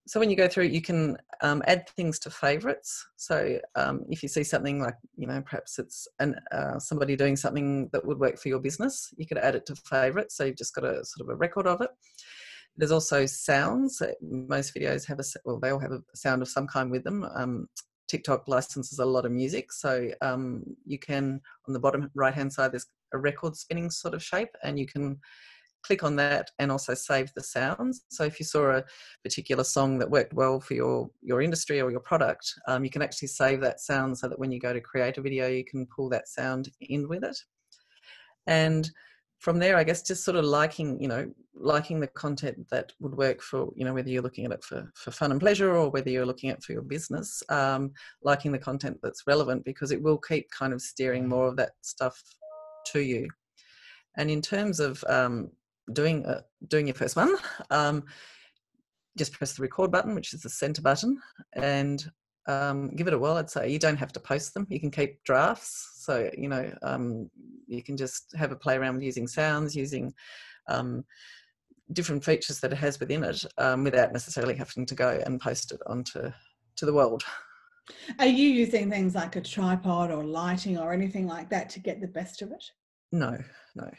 so 0.09 0.21
when 0.21 0.30
you 0.30 0.37
go 0.37 0.47
through 0.47 0.66
it, 0.66 0.73
you 0.73 0.83
can 0.83 1.16
um, 1.42 1.64
add 1.66 1.88
things 1.90 2.21
to 2.21 2.30
favorites. 2.30 3.04
So 3.16 3.59
um, 3.75 4.04
if 4.09 4.23
you 4.23 4.28
see 4.28 4.45
something 4.45 4.80
like, 4.80 4.95
you 5.16 5.26
know, 5.26 5.42
perhaps 5.42 5.80
it's 5.80 6.06
an, 6.21 6.37
uh, 6.52 6.78
somebody 6.78 7.16
doing 7.16 7.35
something 7.35 7.88
that 7.92 8.06
would 8.06 8.21
work 8.21 8.38
for 8.38 8.49
your 8.49 8.61
business, 8.61 9.12
you 9.16 9.26
could 9.26 9.38
add 9.38 9.56
it 9.56 9.66
to 9.66 9.75
favorites. 9.75 10.37
So 10.37 10.45
you've 10.45 10.56
just 10.56 10.76
got 10.76 10.85
a 10.85 11.04
sort 11.04 11.28
of 11.28 11.30
a 11.30 11.35
record 11.35 11.66
of 11.66 11.80
it. 11.80 11.90
There's 12.76 12.92
also 12.92 13.26
sounds. 13.26 14.02
Most 14.21 14.75
videos 14.75 15.06
have 15.06 15.18
a 15.21 15.25
well, 15.45 15.59
they 15.59 15.71
all 15.71 15.78
have 15.78 15.92
a 15.92 16.02
sound 16.14 16.42
of 16.42 16.49
some 16.49 16.66
kind 16.66 16.90
with 16.90 17.04
them. 17.04 17.26
Um, 17.35 17.68
TikTok 18.09 18.47
licenses 18.47 18.99
a 18.99 19.04
lot 19.04 19.26
of 19.26 19.33
music, 19.33 19.73
so 19.73 20.11
um, 20.21 20.62
you 20.85 20.99
can 20.99 21.40
on 21.66 21.75
the 21.75 21.80
bottom 21.80 22.11
right 22.14 22.35
hand 22.35 22.52
side 22.52 22.73
there's 22.73 22.87
a 23.12 23.18
record 23.18 23.56
spinning 23.56 23.90
sort 23.90 24.14
of 24.14 24.23
shape, 24.23 24.50
and 24.62 24.78
you 24.78 24.87
can 24.87 25.18
click 25.87 26.02
on 26.02 26.16
that 26.16 26.50
and 26.59 26.73
also 26.73 26.95
save 26.95 27.33
the 27.35 27.42
sounds. 27.42 28.04
So 28.09 28.25
if 28.25 28.40
you 28.40 28.45
saw 28.45 28.76
a 28.76 28.85
particular 29.23 29.62
song 29.62 29.99
that 29.99 30.11
worked 30.11 30.35
well 30.35 30.61
for 30.61 30.75
your 30.75 31.09
your 31.23 31.40
industry 31.40 31.80
or 31.80 31.90
your 31.90 32.00
product, 32.00 32.52
um, 32.68 32.85
you 32.85 32.90
can 32.90 33.02
actually 33.02 33.28
save 33.28 33.61
that 33.61 33.80
sound 33.80 34.18
so 34.18 34.28
that 34.28 34.38
when 34.38 34.52
you 34.52 34.61
go 34.61 34.73
to 34.73 34.80
create 34.80 35.18
a 35.18 35.23
video, 35.23 35.47
you 35.49 35.64
can 35.64 35.87
pull 35.95 36.09
that 36.11 36.28
sound 36.28 36.68
in 36.80 37.09
with 37.09 37.25
it. 37.25 37.38
And 38.47 38.90
from 39.38 39.58
there, 39.58 39.76
I 39.76 39.84
guess 39.84 40.02
just 40.02 40.24
sort 40.24 40.36
of 40.36 40.44
liking, 40.44 41.00
you 41.00 41.08
know, 41.08 41.30
liking 41.54 42.00
the 42.00 42.06
content 42.06 42.66
that 42.70 42.92
would 43.00 43.14
work 43.14 43.42
for, 43.42 43.70
you 43.76 43.84
know, 43.84 43.94
whether 43.94 44.08
you're 44.08 44.22
looking 44.22 44.44
at 44.44 44.52
it 44.52 44.64
for, 44.64 44.90
for 44.94 45.10
fun 45.10 45.30
and 45.30 45.40
pleasure 45.40 45.74
or 45.74 45.90
whether 45.90 46.10
you're 46.10 46.26
looking 46.26 46.50
at 46.50 46.58
it 46.58 46.64
for 46.64 46.72
your 46.72 46.82
business, 46.82 47.42
um, 47.48 47.92
liking 48.22 48.52
the 48.52 48.58
content 48.58 48.98
that's 49.02 49.26
relevant 49.26 49.64
because 49.64 49.90
it 49.90 50.02
will 50.02 50.18
keep 50.18 50.50
kind 50.50 50.72
of 50.72 50.80
steering 50.80 51.28
more 51.28 51.46
of 51.46 51.56
that 51.56 51.72
stuff 51.82 52.20
to 52.86 53.00
you. 53.00 53.28
And 54.16 54.30
in 54.30 54.40
terms 54.40 54.80
of 54.80 55.04
um, 55.08 55.50
doing 55.92 56.24
uh, 56.24 56.40
doing 56.68 56.86
your 56.86 56.94
first 56.94 57.16
one, 57.16 57.36
um, 57.70 58.04
just 59.18 59.32
press 59.32 59.54
the 59.54 59.62
record 59.62 59.90
button, 59.90 60.14
which 60.14 60.32
is 60.32 60.40
the 60.40 60.48
center 60.48 60.82
button, 60.82 61.20
and 61.52 62.10
um, 62.46 62.88
give 62.94 63.06
it 63.06 63.14
a 63.14 63.18
whirl. 63.18 63.36
I'd 63.36 63.50
say 63.50 63.70
you 63.70 63.78
don't 63.78 63.96
have 63.96 64.12
to 64.12 64.20
post 64.20 64.54
them. 64.54 64.66
You 64.70 64.80
can 64.80 64.90
keep 64.90 65.22
drafts. 65.24 66.02
So, 66.04 66.30
you 66.36 66.48
know, 66.48 66.72
um, 66.82 67.30
you 67.66 67.82
can 67.82 67.96
just 67.96 68.34
have 68.36 68.52
a 68.52 68.56
play 68.56 68.76
around 68.76 68.94
with 68.94 69.04
using 69.04 69.26
sounds, 69.26 69.74
using 69.74 70.14
um, 70.68 71.04
different 71.92 72.24
features 72.24 72.60
that 72.60 72.72
it 72.72 72.76
has 72.76 73.00
within 73.00 73.24
it 73.24 73.44
um, 73.58 73.84
without 73.84 74.12
necessarily 74.12 74.54
having 74.54 74.86
to 74.86 74.94
go 74.94 75.20
and 75.26 75.40
post 75.40 75.72
it 75.72 75.80
onto 75.86 76.30
to 76.76 76.86
the 76.86 76.92
world. 76.92 77.24
Are 78.18 78.26
you 78.26 78.48
using 78.48 78.90
things 78.90 79.14
like 79.14 79.36
a 79.36 79.40
tripod 79.40 80.10
or 80.10 80.24
lighting 80.24 80.78
or 80.78 80.92
anything 80.92 81.26
like 81.26 81.48
that 81.50 81.70
to 81.70 81.80
get 81.80 82.00
the 82.00 82.08
best 82.08 82.42
of 82.42 82.50
it? 82.50 82.64
No, 83.12 83.38
no. 83.75 83.90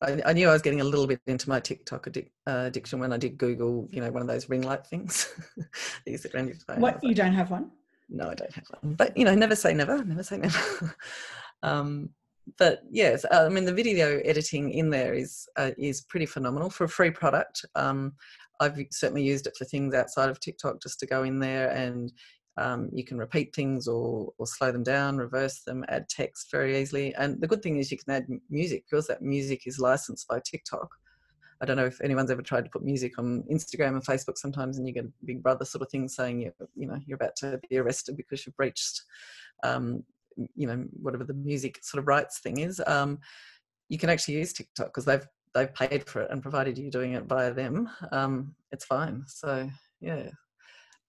I, 0.00 0.22
I, 0.26 0.32
knew 0.32 0.48
I 0.48 0.52
was 0.52 0.62
getting 0.62 0.80
a 0.80 0.84
little 0.84 1.06
bit 1.06 1.20
into 1.26 1.48
my 1.48 1.58
TikTok 1.60 2.06
addic- 2.06 2.30
uh, 2.46 2.64
addiction 2.66 3.00
when 3.00 3.12
I 3.12 3.16
did 3.16 3.36
Google, 3.36 3.88
you 3.90 4.00
know, 4.00 4.10
one 4.10 4.22
of 4.22 4.28
those 4.28 4.48
ring 4.48 4.62
light 4.62 4.86
things. 4.86 5.34
it 6.06 6.34
around 6.34 6.48
your 6.48 6.56
phone. 6.56 6.80
What 6.80 7.02
you 7.02 7.08
like, 7.08 7.16
don't 7.16 7.32
have 7.32 7.50
one? 7.50 7.70
No, 8.08 8.30
I 8.30 8.34
don't 8.34 8.52
have 8.52 8.64
one. 8.80 8.94
But 8.94 9.16
you 9.16 9.24
know, 9.24 9.34
never 9.34 9.56
say 9.56 9.74
never. 9.74 10.02
Never 10.04 10.22
say 10.22 10.38
never. 10.38 10.96
um, 11.62 12.10
but 12.56 12.80
yes, 12.90 13.24
uh, 13.24 13.44
I 13.44 13.48
mean 13.48 13.64
the 13.64 13.74
video 13.74 14.20
editing 14.20 14.70
in 14.70 14.88
there 14.90 15.14
is 15.14 15.46
uh, 15.56 15.72
is 15.76 16.02
pretty 16.02 16.26
phenomenal 16.26 16.70
for 16.70 16.84
a 16.84 16.88
free 16.88 17.10
product. 17.10 17.64
Um, 17.74 18.14
I've 18.60 18.78
certainly 18.90 19.22
used 19.22 19.46
it 19.46 19.56
for 19.56 19.64
things 19.64 19.94
outside 19.94 20.30
of 20.30 20.40
TikTok 20.40 20.82
just 20.82 20.98
to 21.00 21.06
go 21.06 21.22
in 21.22 21.38
there 21.38 21.70
and 21.70 22.12
um, 22.58 22.90
you 22.92 23.04
can 23.04 23.18
repeat 23.18 23.54
things 23.54 23.86
or, 23.86 24.32
or 24.38 24.46
slow 24.46 24.72
them 24.72 24.82
down, 24.82 25.16
reverse 25.16 25.60
them, 25.60 25.84
add 25.88 26.08
text 26.08 26.50
very 26.50 26.78
easily. 26.78 27.14
And 27.14 27.40
the 27.40 27.46
good 27.46 27.62
thing 27.62 27.78
is 27.78 27.90
you 27.90 27.98
can 27.98 28.12
add 28.12 28.26
music 28.50 28.84
because 28.90 29.06
that 29.06 29.22
music 29.22 29.66
is 29.66 29.78
licensed 29.78 30.26
by 30.26 30.40
TikTok. 30.40 30.90
I 31.60 31.66
don't 31.66 31.76
know 31.76 31.86
if 31.86 32.00
anyone's 32.00 32.30
ever 32.30 32.42
tried 32.42 32.64
to 32.64 32.70
put 32.70 32.84
music 32.84 33.18
on 33.18 33.44
Instagram 33.50 33.90
and 33.90 34.04
Facebook 34.04 34.38
sometimes, 34.38 34.78
and 34.78 34.86
you 34.86 34.94
get 34.94 35.04
a 35.04 35.12
Big 35.24 35.42
Brother 35.42 35.64
sort 35.64 35.82
of 35.82 35.90
thing 35.90 36.08
saying 36.08 36.40
you 36.40 36.52
you 36.76 36.86
know 36.86 37.00
you're 37.04 37.16
about 37.16 37.34
to 37.36 37.60
be 37.68 37.78
arrested 37.78 38.16
because 38.16 38.46
you've 38.46 38.56
breached, 38.56 39.02
um, 39.64 40.04
you 40.54 40.68
know 40.68 40.84
whatever 41.02 41.24
the 41.24 41.34
music 41.34 41.78
sort 41.82 42.00
of 42.00 42.06
rights 42.06 42.38
thing 42.38 42.60
is. 42.60 42.80
Um, 42.86 43.18
you 43.88 43.98
can 43.98 44.08
actually 44.08 44.34
use 44.34 44.52
TikTok 44.52 44.86
because 44.88 45.04
they've 45.04 45.26
they've 45.52 45.74
paid 45.74 46.04
for 46.04 46.22
it 46.22 46.30
and 46.30 46.42
provided 46.42 46.78
you're 46.78 46.90
doing 46.90 47.14
it 47.14 47.24
via 47.24 47.52
them, 47.52 47.88
um, 48.12 48.54
it's 48.70 48.84
fine. 48.84 49.24
So 49.26 49.68
yeah, 50.00 50.28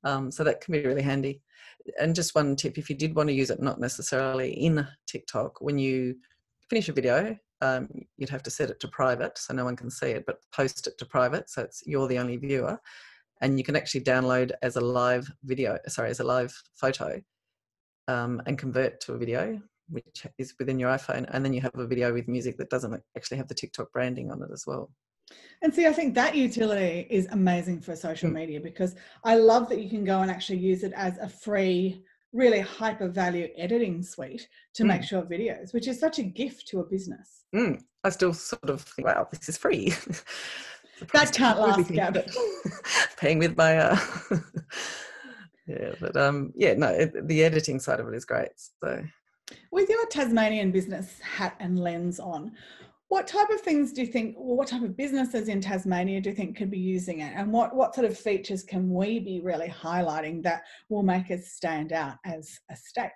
um, 0.04 0.32
so 0.32 0.44
that 0.44 0.62
can 0.62 0.72
be 0.72 0.86
really 0.86 1.02
handy. 1.02 1.42
And 2.00 2.16
just 2.16 2.36
one 2.36 2.56
tip 2.56 2.78
if 2.78 2.90
you 2.90 2.96
did 2.96 3.16
want 3.16 3.30
to 3.30 3.34
use 3.34 3.50
it, 3.50 3.62
not 3.62 3.80
necessarily 3.80 4.52
in 4.52 4.88
TikTok, 5.08 5.62
when 5.62 5.78
you 5.78 6.16
finish 6.70 6.90
a 6.90 6.94
video, 6.94 7.38
um, 7.62 7.90
you'd 8.18 8.30
have 8.30 8.44
to 8.44 8.52
set 8.52 8.70
it 8.70 8.80
to 8.80 8.88
private 8.88 9.38
so 9.38 9.54
no 9.54 9.66
one 9.66 9.76
can 9.76 9.90
see 9.90 10.12
it, 10.12 10.26
but 10.26 10.40
post 10.54 10.88
it 10.88 10.98
to 10.98 11.06
private 11.06 11.50
so 11.50 11.64
it's 11.64 11.84
you're 11.86 12.08
the 12.08 12.20
only 12.20 12.38
viewer. 12.38 12.80
And 13.42 13.58
you 13.58 13.64
can 13.64 13.76
actually 13.76 14.02
download 14.02 14.52
as 14.62 14.76
a 14.76 14.82
live 14.82 15.30
video, 15.44 15.78
sorry, 15.88 16.10
as 16.10 16.20
a 16.20 16.26
live 16.26 16.54
photo 16.76 17.22
um, 18.08 18.42
and 18.46 18.58
convert 18.58 19.00
to 19.02 19.14
a 19.14 19.18
video, 19.18 19.62
which 19.90 20.28
is 20.38 20.54
within 20.60 20.80
your 20.80 20.92
iPhone. 20.92 21.26
And 21.32 21.44
then 21.44 21.54
you 21.54 21.62
have 21.62 21.76
a 21.76 21.88
video 21.88 22.14
with 22.14 22.28
music 22.28 22.58
that 22.58 22.70
doesn't 22.70 23.02
actually 23.16 23.38
have 23.38 23.48
the 23.48 23.56
TikTok 23.56 23.92
branding 23.94 24.30
on 24.32 24.42
it 24.42 24.50
as 24.52 24.66
well. 24.68 24.92
And 25.62 25.74
see, 25.74 25.86
I 25.88 25.94
think 25.94 26.16
that 26.16 26.36
utility 26.36 27.06
is 27.10 27.28
amazing 27.32 27.82
for 27.82 27.96
social 27.96 28.30
mm. 28.30 28.34
media 28.34 28.60
because 28.62 28.96
I 29.24 29.36
love 29.36 29.68
that 29.70 29.82
you 29.82 29.90
can 29.90 30.06
go 30.06 30.22
and 30.22 30.32
actually 30.32 30.60
use 30.60 30.84
it 30.84 30.94
as 30.96 31.18
a 31.18 31.28
free, 31.28 32.04
really 32.32 32.62
hyper 32.62 33.10
value 33.10 33.50
editing 33.58 34.02
suite 34.02 34.48
to 34.76 34.84
mm. 34.84 34.88
make 34.88 35.04
short 35.04 35.30
videos, 35.30 35.74
which 35.74 35.88
is 35.88 36.00
such 36.00 36.20
a 36.20 36.24
gift 36.24 36.68
to 36.70 36.80
a 36.80 36.86
business. 36.86 37.44
Mm. 37.54 37.82
I 38.04 38.10
still 38.10 38.34
sort 38.34 38.70
of 38.70 38.82
think, 38.82 39.08
wow, 39.08 39.28
this 39.32 39.50
is 39.50 39.58
free. 39.58 39.90
that 41.14 41.34
can't 41.34 41.60
last, 41.60 41.92
Gab. 41.92 42.18
Paying 43.18 43.40
with 43.40 43.58
my, 43.58 43.78
uh, 43.78 43.98
yeah, 45.68 45.92
but 46.00 46.16
um, 46.16 46.54
yeah, 46.56 46.74
no, 46.76 46.88
it, 46.88 47.28
the 47.28 47.44
editing 47.44 47.80
side 47.80 48.00
of 48.00 48.08
it 48.08 48.16
is 48.16 48.24
great. 48.24 48.52
So, 48.82 49.04
with 49.72 49.90
your 49.90 50.06
Tasmanian 50.08 50.72
business 50.72 51.20
hat 51.20 51.56
and 51.60 51.80
lens 51.80 52.20
on, 52.20 52.54
what 53.10 53.26
type 53.26 53.50
of 53.50 53.60
things 53.62 53.92
do 53.92 54.02
you 54.02 54.08
think, 54.08 54.36
what 54.38 54.68
type 54.68 54.84
of 54.84 54.96
businesses 54.96 55.48
in 55.48 55.60
Tasmania 55.60 56.22
do 56.22 56.30
you 56.30 56.36
think 56.36 56.56
could 56.56 56.70
be 56.70 56.80
using 56.80 57.22
it? 57.22 57.34
And 57.36 57.52
what, 57.52 57.76
what 57.76 57.96
sort 57.96 58.06
of 58.06 58.18
features 58.18 58.64
can 58.64 58.94
we 58.94 59.20
be 59.20 59.42
really 59.42 59.68
highlighting 59.68 60.44
that 60.44 60.62
will 60.90 61.02
make 61.02 61.32
us 61.32 61.48
stand 61.48 61.92
out 61.92 62.18
as 62.24 62.60
a 62.70 62.76
state? 62.76 63.10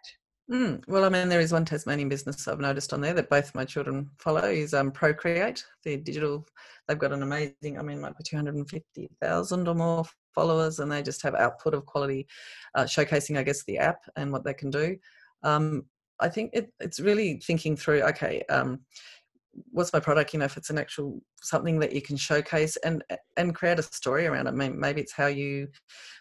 Mm, 0.52 0.84
well, 0.88 1.06
I 1.06 1.10
mean, 1.10 1.30
there 1.30 1.40
is 1.40 1.54
one 1.54 1.64
Tasmanian 1.64 2.10
business 2.10 2.48
I've 2.48 2.60
noticed 2.60 2.92
on 2.92 3.02
there 3.02 3.14
that 3.14 3.30
both 3.30 3.54
my 3.54 3.64
children 3.66 4.10
follow 4.18 4.44
is 4.44 4.74
um, 4.74 4.92
Procreate. 4.92 5.64
The 5.84 5.98
digital, 5.98 6.46
they've 6.88 6.98
got 6.98 7.14
an 7.14 7.22
amazing, 7.22 7.78
I 7.78 7.84
mean, 7.84 8.02
be 8.02 8.24
250,000 8.24 9.68
or 9.68 9.76
more 9.76 10.06
followers, 10.34 10.80
and 10.80 10.92
they 10.92 11.04
just 11.04 11.22
have 11.22 11.36
output 11.36 11.76
of 11.76 11.86
quality, 11.86 12.28
uh, 12.74 12.84
showcasing, 12.84 13.38
I 13.38 13.44
guess, 13.44 13.64
the 13.66 13.78
app 13.78 14.02
and 14.16 14.32
what 14.32 14.44
they 14.44 14.56
can 14.56 14.72
do. 14.72 14.98
Um, 15.44 15.86
I 16.20 16.30
think 16.30 16.52
it, 16.54 16.72
it's 16.80 17.00
really 17.00 17.40
thinking 17.46 17.76
through, 17.76 18.02
okay, 18.04 18.44
um, 18.50 18.80
what's 19.72 19.94
my 19.94 20.00
product 20.00 20.34
you 20.34 20.40
know 20.40 20.46
if 20.46 20.58
it's 20.58 20.72
an 20.72 20.80
actual 20.80 21.22
something 21.42 21.80
that 21.80 21.94
you 21.94 22.02
can 22.02 22.18
showcase 22.18 22.76
and 22.78 23.04
and 23.38 23.54
create 23.54 23.78
a 23.78 23.84
story 23.84 24.26
around 24.26 24.48
it 24.48 24.54
maybe 24.54 25.02
it's 25.02 25.14
how 25.14 25.28
you 25.28 25.68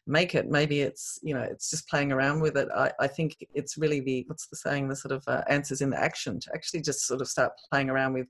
make 0.07 0.35
it 0.35 0.51
maybe 0.51 0.81
it's 0.81 1.19
you 1.23 1.35
know 1.35 1.43
it's 1.43 1.71
just 1.71 1.89
playing 1.89 2.13
around 2.13 2.41
with 2.41 2.57
it. 2.57 2.69
I, 2.75 2.91
I 3.01 3.07
think 3.07 3.37
it's 3.55 3.79
really 3.79 4.01
the 4.01 4.25
what's 4.27 4.49
the 4.49 4.57
saying 4.57 4.89
the 4.89 4.97
sort 4.97 5.13
of 5.13 5.23
uh, 5.27 5.43
answers 5.49 5.81
in 5.81 5.91
the 5.91 6.01
action 6.01 6.41
to 6.41 6.51
actually 6.55 6.83
just 6.83 7.07
sort 7.07 7.21
of 7.21 7.29
start 7.29 7.53
playing 7.71 7.91
around 7.91 8.15
with 8.15 8.27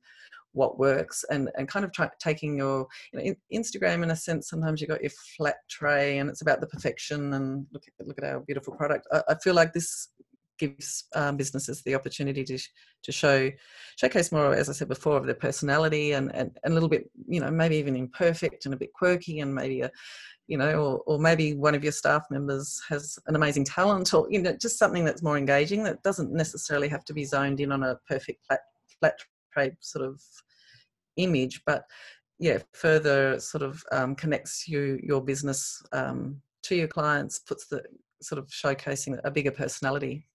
what 0.53 0.79
works 0.79 1.25
and 1.31 1.51
and 1.57 1.67
kind 1.67 1.85
of 1.85 1.93
try, 1.93 2.11
taking 2.19 2.59
your 2.59 2.87
you 3.13 3.19
know 3.19 3.35
instagram 3.55 4.03
in 4.03 4.11
a 4.11 4.17
sense 4.17 4.51
sometimes 4.51 4.83
you 4.83 4.87
got 4.87 5.01
your 5.01 5.13
flat 5.37 5.57
tray 5.71 6.19
and 6.19 6.29
it's 6.29 6.43
about 6.43 6.61
the 6.61 6.67
perfection 6.67 7.33
and 7.33 7.67
look 7.73 7.85
at 7.89 8.07
look 8.07 8.19
at 8.19 8.25
our 8.25 8.41
beautiful 8.41 8.75
product. 8.75 9.07
I, 9.13 9.23
I 9.31 9.35
feel 9.37 9.55
like 9.55 9.73
this 9.73 10.09
gives 10.63 11.05
um, 11.15 11.37
businesses 11.37 11.83
the 11.83 11.95
opportunity 11.95 12.45
to 12.45 12.59
to 13.03 13.13
show 13.13 13.51
showcase 13.97 14.31
more, 14.33 14.55
as 14.55 14.69
I 14.69 14.73
said 14.73 14.89
before, 14.89 15.17
of 15.17 15.27
their 15.27 15.35
personality 15.47 16.13
and, 16.13 16.35
and, 16.35 16.57
and 16.63 16.73
a 16.73 16.75
little 16.75 16.89
bit, 16.89 17.11
you 17.27 17.41
know, 17.41 17.51
maybe 17.51 17.77
even 17.77 17.97
imperfect 17.97 18.65
and 18.65 18.75
a 18.75 18.79
bit 18.79 18.93
quirky 18.93 19.41
and 19.41 19.55
maybe 19.55 19.81
a 19.83 19.91
you 20.49 20.59
know, 20.59 20.73
or, 20.85 20.99
or 21.07 21.19
maybe 21.19 21.55
one 21.55 21.75
of 21.75 21.85
your 21.85 21.93
staff 21.93 22.25
members 22.31 22.81
has 22.89 23.19
an 23.27 23.37
amazing 23.37 23.65
talent, 23.65 24.13
or 24.13 24.27
you 24.31 24.43
know, 24.43 24.57
just 24.61 24.79
something 24.79 25.05
that's 25.05 25.23
more 25.23 25.39
engaging 25.39 25.83
that 25.85 26.03
doesn't 26.03 26.33
necessarily 26.33 26.89
have 26.89 27.05
to 27.05 27.15
be 27.15 27.25
zoned 27.25 27.61
in 27.61 27.73
on 27.73 27.83
a 27.85 27.97
perfect 28.09 28.45
flat, 28.47 28.61
flat 29.01 29.15
trade 29.53 29.75
sort 29.81 30.05
of 30.05 30.21
image, 31.17 31.63
but 31.65 31.85
yeah, 32.39 32.59
further 32.73 33.39
sort 33.39 33.63
of 33.63 33.83
um, 33.93 34.15
connects 34.15 34.67
you 34.67 34.99
your 35.03 35.23
business 35.23 35.81
um, 35.93 36.43
to 36.65 36.75
your 36.75 36.89
clients, 36.89 37.39
puts 37.39 37.69
the 37.69 37.83
sort 38.21 38.39
of 38.39 38.49
showcasing 38.49 39.19
a 39.25 39.31
bigger 39.31 39.51
personality. 39.51 40.27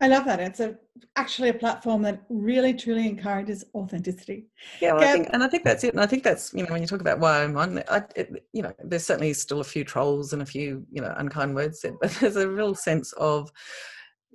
I 0.00 0.08
love 0.08 0.24
that. 0.26 0.40
It's 0.40 0.60
a 0.60 0.76
actually 1.16 1.48
a 1.48 1.54
platform 1.54 2.02
that 2.02 2.22
really 2.28 2.72
truly 2.72 3.06
encourages 3.06 3.64
authenticity. 3.74 4.46
Yeah, 4.80 4.92
well, 4.92 5.02
I 5.02 5.12
think, 5.12 5.28
and 5.32 5.42
I 5.42 5.48
think 5.48 5.64
that's 5.64 5.82
it. 5.82 5.92
And 5.92 6.00
I 6.00 6.06
think 6.06 6.22
that's 6.22 6.52
you 6.54 6.62
know 6.62 6.72
when 6.72 6.80
you 6.80 6.86
talk 6.86 7.00
about 7.00 7.18
why 7.18 7.42
I'm 7.42 7.56
on, 7.56 7.82
I, 7.88 8.02
it, 8.14 8.44
you 8.52 8.62
know, 8.62 8.72
there's 8.84 9.04
certainly 9.04 9.32
still 9.32 9.60
a 9.60 9.64
few 9.64 9.84
trolls 9.84 10.32
and 10.32 10.42
a 10.42 10.46
few 10.46 10.86
you 10.90 11.02
know 11.02 11.12
unkind 11.16 11.54
words 11.54 11.80
said, 11.80 11.94
but 12.00 12.12
there's 12.12 12.36
a 12.36 12.48
real 12.48 12.74
sense 12.74 13.12
of 13.14 13.50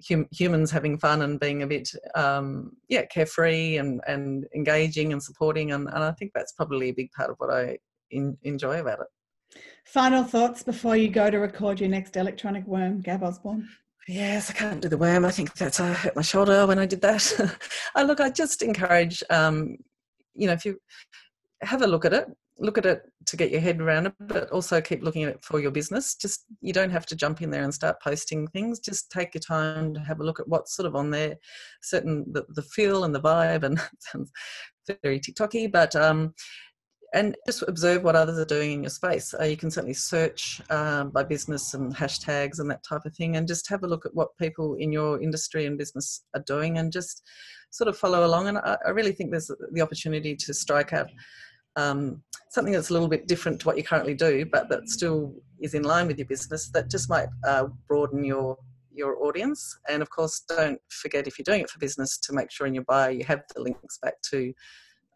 hum, 0.07 0.27
humans 0.31 0.71
having 0.71 0.97
fun 0.97 1.21
and 1.21 1.39
being 1.39 1.63
a 1.63 1.67
bit 1.67 1.89
um, 2.15 2.71
yeah 2.89 3.05
carefree 3.05 3.77
and 3.77 4.01
and 4.07 4.45
engaging 4.55 5.13
and 5.13 5.23
supporting 5.23 5.71
and, 5.71 5.87
and 5.87 6.03
I 6.03 6.11
think 6.11 6.31
that's 6.35 6.51
probably 6.51 6.89
a 6.89 6.93
big 6.93 7.11
part 7.11 7.29
of 7.29 7.37
what 7.37 7.53
I 7.53 7.77
in, 8.11 8.37
enjoy 8.43 8.79
about 8.79 8.99
it. 8.99 9.07
Final 9.85 10.23
thoughts 10.23 10.63
before 10.63 10.95
you 10.95 11.09
go 11.09 11.29
to 11.29 11.37
record 11.37 11.79
your 11.79 11.89
next 11.89 12.15
electronic 12.17 12.65
worm, 12.65 13.01
Gab 13.01 13.23
Osborne. 13.23 13.67
Yes, 14.07 14.49
I 14.49 14.53
can't 14.53 14.81
do 14.81 14.89
the 14.89 14.97
worm. 14.97 15.23
I 15.23 15.31
think 15.31 15.53
that's 15.53 15.79
I 15.79 15.93
hurt 15.93 16.15
my 16.15 16.21
shoulder 16.21 16.67
when 16.67 16.79
I 16.79 16.85
did 16.85 17.01
that. 17.01 17.57
I 17.95 18.03
look. 18.03 18.19
I 18.19 18.29
just 18.29 18.61
encourage, 18.61 19.23
um, 19.29 19.77
you 20.35 20.47
know, 20.47 20.53
if 20.53 20.65
you 20.65 20.77
have 21.61 21.81
a 21.81 21.87
look 21.87 22.03
at 22.03 22.13
it, 22.13 22.27
look 22.59 22.77
at 22.77 22.85
it 22.85 23.01
to 23.27 23.37
get 23.37 23.49
your 23.49 23.61
head 23.61 23.79
around 23.79 24.07
it, 24.07 24.13
but 24.19 24.49
also 24.49 24.81
keep 24.81 25.03
looking 25.03 25.23
at 25.23 25.29
it 25.29 25.43
for 25.43 25.59
your 25.59 25.71
business. 25.71 26.15
Just 26.15 26.43
you 26.59 26.73
don't 26.73 26.89
have 26.89 27.05
to 27.07 27.15
jump 27.15 27.41
in 27.41 27.49
there 27.49 27.63
and 27.63 27.73
start 27.73 28.01
posting 28.01 28.47
things. 28.47 28.79
Just 28.79 29.09
take 29.09 29.33
your 29.33 29.41
time 29.41 29.93
to 29.93 30.01
have 30.01 30.19
a 30.19 30.23
look 30.23 30.41
at 30.41 30.49
what's 30.49 30.75
sort 30.75 30.85
of 30.85 30.95
on 30.95 31.09
there, 31.09 31.37
certain 31.81 32.25
the, 32.33 32.43
the 32.49 32.61
feel 32.61 33.05
and 33.05 33.15
the 33.15 33.21
vibe, 33.21 33.63
and 33.63 33.79
sounds 33.99 34.31
very 35.01 35.19
TikToky, 35.19 35.71
but 35.71 35.95
um, 35.95 36.33
and 37.13 37.35
just 37.45 37.63
observe 37.67 38.03
what 38.03 38.15
others 38.15 38.39
are 38.39 38.45
doing 38.45 38.71
in 38.71 38.83
your 38.83 38.89
space. 38.89 39.33
Uh, 39.39 39.43
you 39.43 39.55
can 39.55 39.69
certainly 39.69 39.93
search 39.93 40.61
um, 40.69 41.11
by 41.11 41.23
business 41.23 41.73
and 41.75 41.95
hashtags 41.95 42.59
and 42.59 42.69
that 42.69 42.83
type 42.83 43.05
of 43.05 43.15
thing, 43.15 43.35
and 43.37 43.47
just 43.47 43.69
have 43.69 43.83
a 43.83 43.87
look 43.87 44.05
at 44.05 44.13
what 44.15 44.35
people 44.37 44.75
in 44.75 44.91
your 44.91 45.21
industry 45.21 45.65
and 45.65 45.77
business 45.77 46.25
are 46.35 46.43
doing, 46.45 46.79
and 46.79 46.91
just 46.91 47.23
sort 47.69 47.87
of 47.87 47.97
follow 47.97 48.25
along. 48.25 48.47
And 48.47 48.57
I, 48.57 48.77
I 48.85 48.89
really 48.89 49.13
think 49.13 49.31
there's 49.31 49.51
the 49.71 49.81
opportunity 49.81 50.35
to 50.35 50.53
strike 50.53 50.93
out 50.93 51.09
um, 51.75 52.21
something 52.49 52.73
that's 52.73 52.89
a 52.89 52.93
little 52.93 53.07
bit 53.07 53.27
different 53.27 53.59
to 53.61 53.67
what 53.67 53.77
you 53.77 53.83
currently 53.83 54.13
do, 54.13 54.45
but 54.45 54.69
that 54.69 54.89
still 54.89 55.33
is 55.61 55.73
in 55.73 55.83
line 55.83 56.07
with 56.07 56.17
your 56.17 56.27
business. 56.27 56.69
That 56.69 56.89
just 56.89 57.09
might 57.09 57.29
uh, 57.47 57.67
broaden 57.87 58.23
your 58.23 58.57
your 58.95 59.23
audience. 59.25 59.77
And 59.89 60.01
of 60.01 60.09
course, 60.09 60.43
don't 60.47 60.79
forget 60.89 61.27
if 61.27 61.37
you're 61.37 61.43
doing 61.43 61.61
it 61.61 61.69
for 61.69 61.79
business 61.79 62.17
to 62.19 62.33
make 62.33 62.51
sure 62.51 62.67
in 62.67 62.75
your 62.75 62.83
bio 62.83 63.09
you 63.09 63.23
have 63.25 63.41
the 63.55 63.61
links 63.61 63.97
back 63.97 64.21
to 64.29 64.53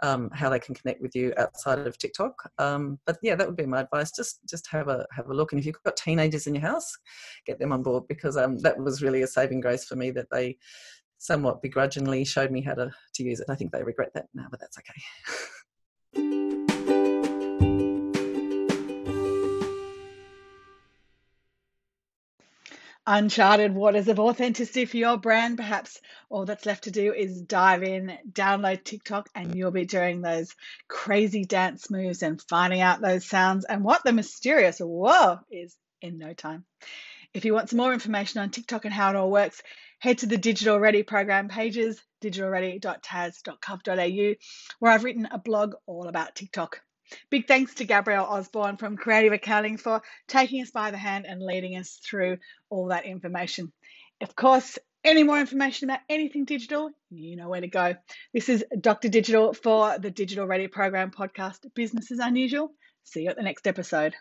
um, 0.04 0.30
how 0.34 0.50
they 0.50 0.60
can 0.60 0.76
connect 0.76 1.02
with 1.02 1.16
you 1.16 1.34
outside 1.38 1.80
of 1.80 1.98
TikTok. 1.98 2.34
Um, 2.58 3.00
but 3.06 3.18
yeah, 3.22 3.36
that 3.36 3.48
would 3.48 3.58
be 3.58 3.66
my 3.66 3.82
advice. 3.82 4.12
Just 4.12 4.40
just 4.48 4.68
have 4.68 4.88
a 4.88 5.06
have 5.12 5.28
a 5.30 5.34
look, 5.34 5.52
and 5.52 5.60
if 5.60 5.66
you've 5.66 5.82
got 5.84 5.98
teenagers 5.98 6.48
in 6.48 6.56
your 6.56 6.64
house, 6.64 6.98
get 7.46 7.60
them 7.60 7.72
on 7.72 7.84
board 7.84 8.04
because 8.08 8.38
um, 8.38 8.58
that 8.60 8.78
was 8.78 9.02
really 9.02 9.22
a 9.24 9.28
saving 9.28 9.62
grace 9.62 9.86
for 9.86 9.96
me 9.96 10.12
that 10.12 10.28
they 10.32 10.58
somewhat 11.20 11.62
begrudgingly 11.62 12.24
showed 12.24 12.52
me 12.52 12.62
how 12.62 12.74
to 12.74 12.92
to 13.16 13.24
use 13.24 13.40
it. 13.40 13.50
I 13.50 13.56
think 13.56 13.72
they 13.72 13.84
regret 13.84 14.12
that 14.14 14.28
now, 14.34 14.48
but 14.50 14.60
that's 14.60 14.78
okay. 14.78 15.02
uncharted 23.08 23.74
waters 23.74 24.10
of 24.10 24.20
authenticity 24.20 24.86
for 24.86 24.98
your 24.98 25.18
brand. 25.18 25.58
Perhaps 25.58 26.00
all 26.30 26.46
that's 26.46 26.66
left 26.66 26.84
to 26.84 26.92
do 26.92 27.14
is 27.14 27.42
dive 27.42 27.82
in, 27.82 28.18
download 28.32 28.84
TikTok, 28.84 29.30
and 29.34 29.56
you'll 29.56 29.72
be 29.72 29.86
doing 29.86 30.22
those 30.22 30.54
crazy 30.90 31.46
dance 31.46 31.90
moves 31.90 32.22
and 32.22 32.42
finding 32.50 32.82
out 32.82 33.02
those 33.02 33.26
sounds 33.26 33.66
and 33.66 33.84
what 33.84 34.04
the 34.04 34.12
mysterious 34.12 34.80
whoa 34.80 35.40
is 35.50 35.76
in 36.02 36.18
no 36.18 36.34
time. 36.34 36.66
If 37.34 37.46
you 37.46 37.54
want 37.54 37.70
some 37.70 37.78
more 37.78 37.94
information 37.94 38.42
on 38.42 38.50
TikTok 38.50 38.86
and 38.86 38.94
how 38.94 39.10
it 39.10 39.16
all 39.16 39.32
works, 39.32 39.62
head 40.00 40.20
to 40.20 40.26
the 40.26 40.38
Digital 40.38 40.80
Ready 40.80 41.04
program 41.04 41.48
pages, 41.48 42.02
digitalready.tas.gov.au, 42.22 44.34
where 44.80 44.92
I've 44.92 45.04
written 45.04 45.28
a 45.32 45.38
blog 45.38 45.76
all 45.86 46.08
about 46.08 46.36
TikTok. 46.36 46.82
Big 47.30 47.48
thanks 47.48 47.76
to 47.76 47.86
Gabrielle 47.86 48.26
Osborne 48.26 48.78
from 48.78 48.98
Creative 48.98 49.34
Accounting 49.34 49.78
for 49.78 50.02
taking 50.28 50.62
us 50.62 50.72
by 50.72 50.92
the 50.92 50.98
hand 50.98 51.26
and 51.28 51.42
leading 51.42 51.76
us 51.78 52.00
through 52.04 52.38
all 52.70 52.88
that 52.88 53.06
information. 53.06 53.72
Of 54.22 54.36
course, 54.36 54.78
any 55.04 55.24
more 55.24 55.40
information 55.40 55.90
about 55.90 56.02
anything 56.10 56.46
digital, 56.46 56.92
you 57.10 57.36
know 57.38 57.50
where 57.50 57.62
to 57.62 57.68
go. 57.68 57.96
This 58.34 58.50
is 58.50 58.66
Dr. 58.80 59.10
Digital 59.10 59.54
for 59.54 59.98
the 60.00 60.12
Digital 60.12 60.46
Ready 60.46 60.68
Program 60.68 61.12
podcast, 61.12 61.60
Business 61.76 62.12
as 62.12 62.20
Unusual. 62.20 62.72
See 63.04 63.24
you 63.24 63.30
at 63.30 63.38
the 63.38 63.44
next 63.44 63.68
episode. 63.68 64.16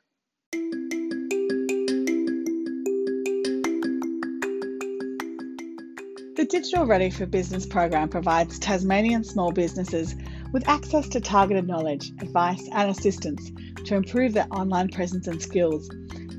The 6.37 6.45
Digital 6.45 6.85
Ready 6.85 7.11
for 7.11 7.25
Business 7.25 7.65
program 7.65 8.11
provides 8.11 8.59
Tasmanian 8.59 9.25
small 9.25 9.51
businesses 9.51 10.15
with 10.53 10.69
access 10.69 11.09
to 11.09 11.21
targeted 11.21 11.67
knowledge, 11.67 12.13
advice, 12.21 12.69
and 12.73 12.91
assistance 12.91 13.51
to 13.85 13.95
improve 13.95 14.33
their 14.33 14.47
online 14.51 14.89
presence 14.89 15.27
and 15.27 15.41
skills 15.41 15.91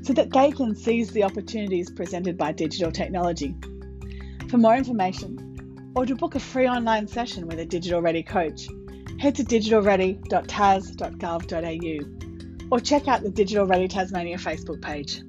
so 0.02 0.12
that 0.12 0.32
they 0.32 0.50
can 0.50 0.74
seize 0.74 1.10
the 1.10 1.22
opportunities 1.22 1.90
presented 1.90 2.38
by 2.38 2.52
digital 2.52 2.90
technology. 2.90 3.54
For 4.48 4.58
more 4.58 4.76
information, 4.76 5.92
or 5.94 6.06
to 6.06 6.14
book 6.14 6.34
a 6.34 6.40
free 6.40 6.68
online 6.68 7.06
session 7.06 7.46
with 7.46 7.58
a 7.58 7.66
Digital 7.66 8.00
Ready 8.00 8.22
coach, 8.22 8.68
head 9.18 9.34
to 9.34 9.44
digitalready.tas.gov.au 9.44 12.28
or 12.70 12.80
check 12.80 13.08
out 13.08 13.22
the 13.22 13.30
Digital 13.30 13.66
Ready 13.66 13.88
Tasmania 13.88 14.36
Facebook 14.36 14.82
page. 14.82 15.22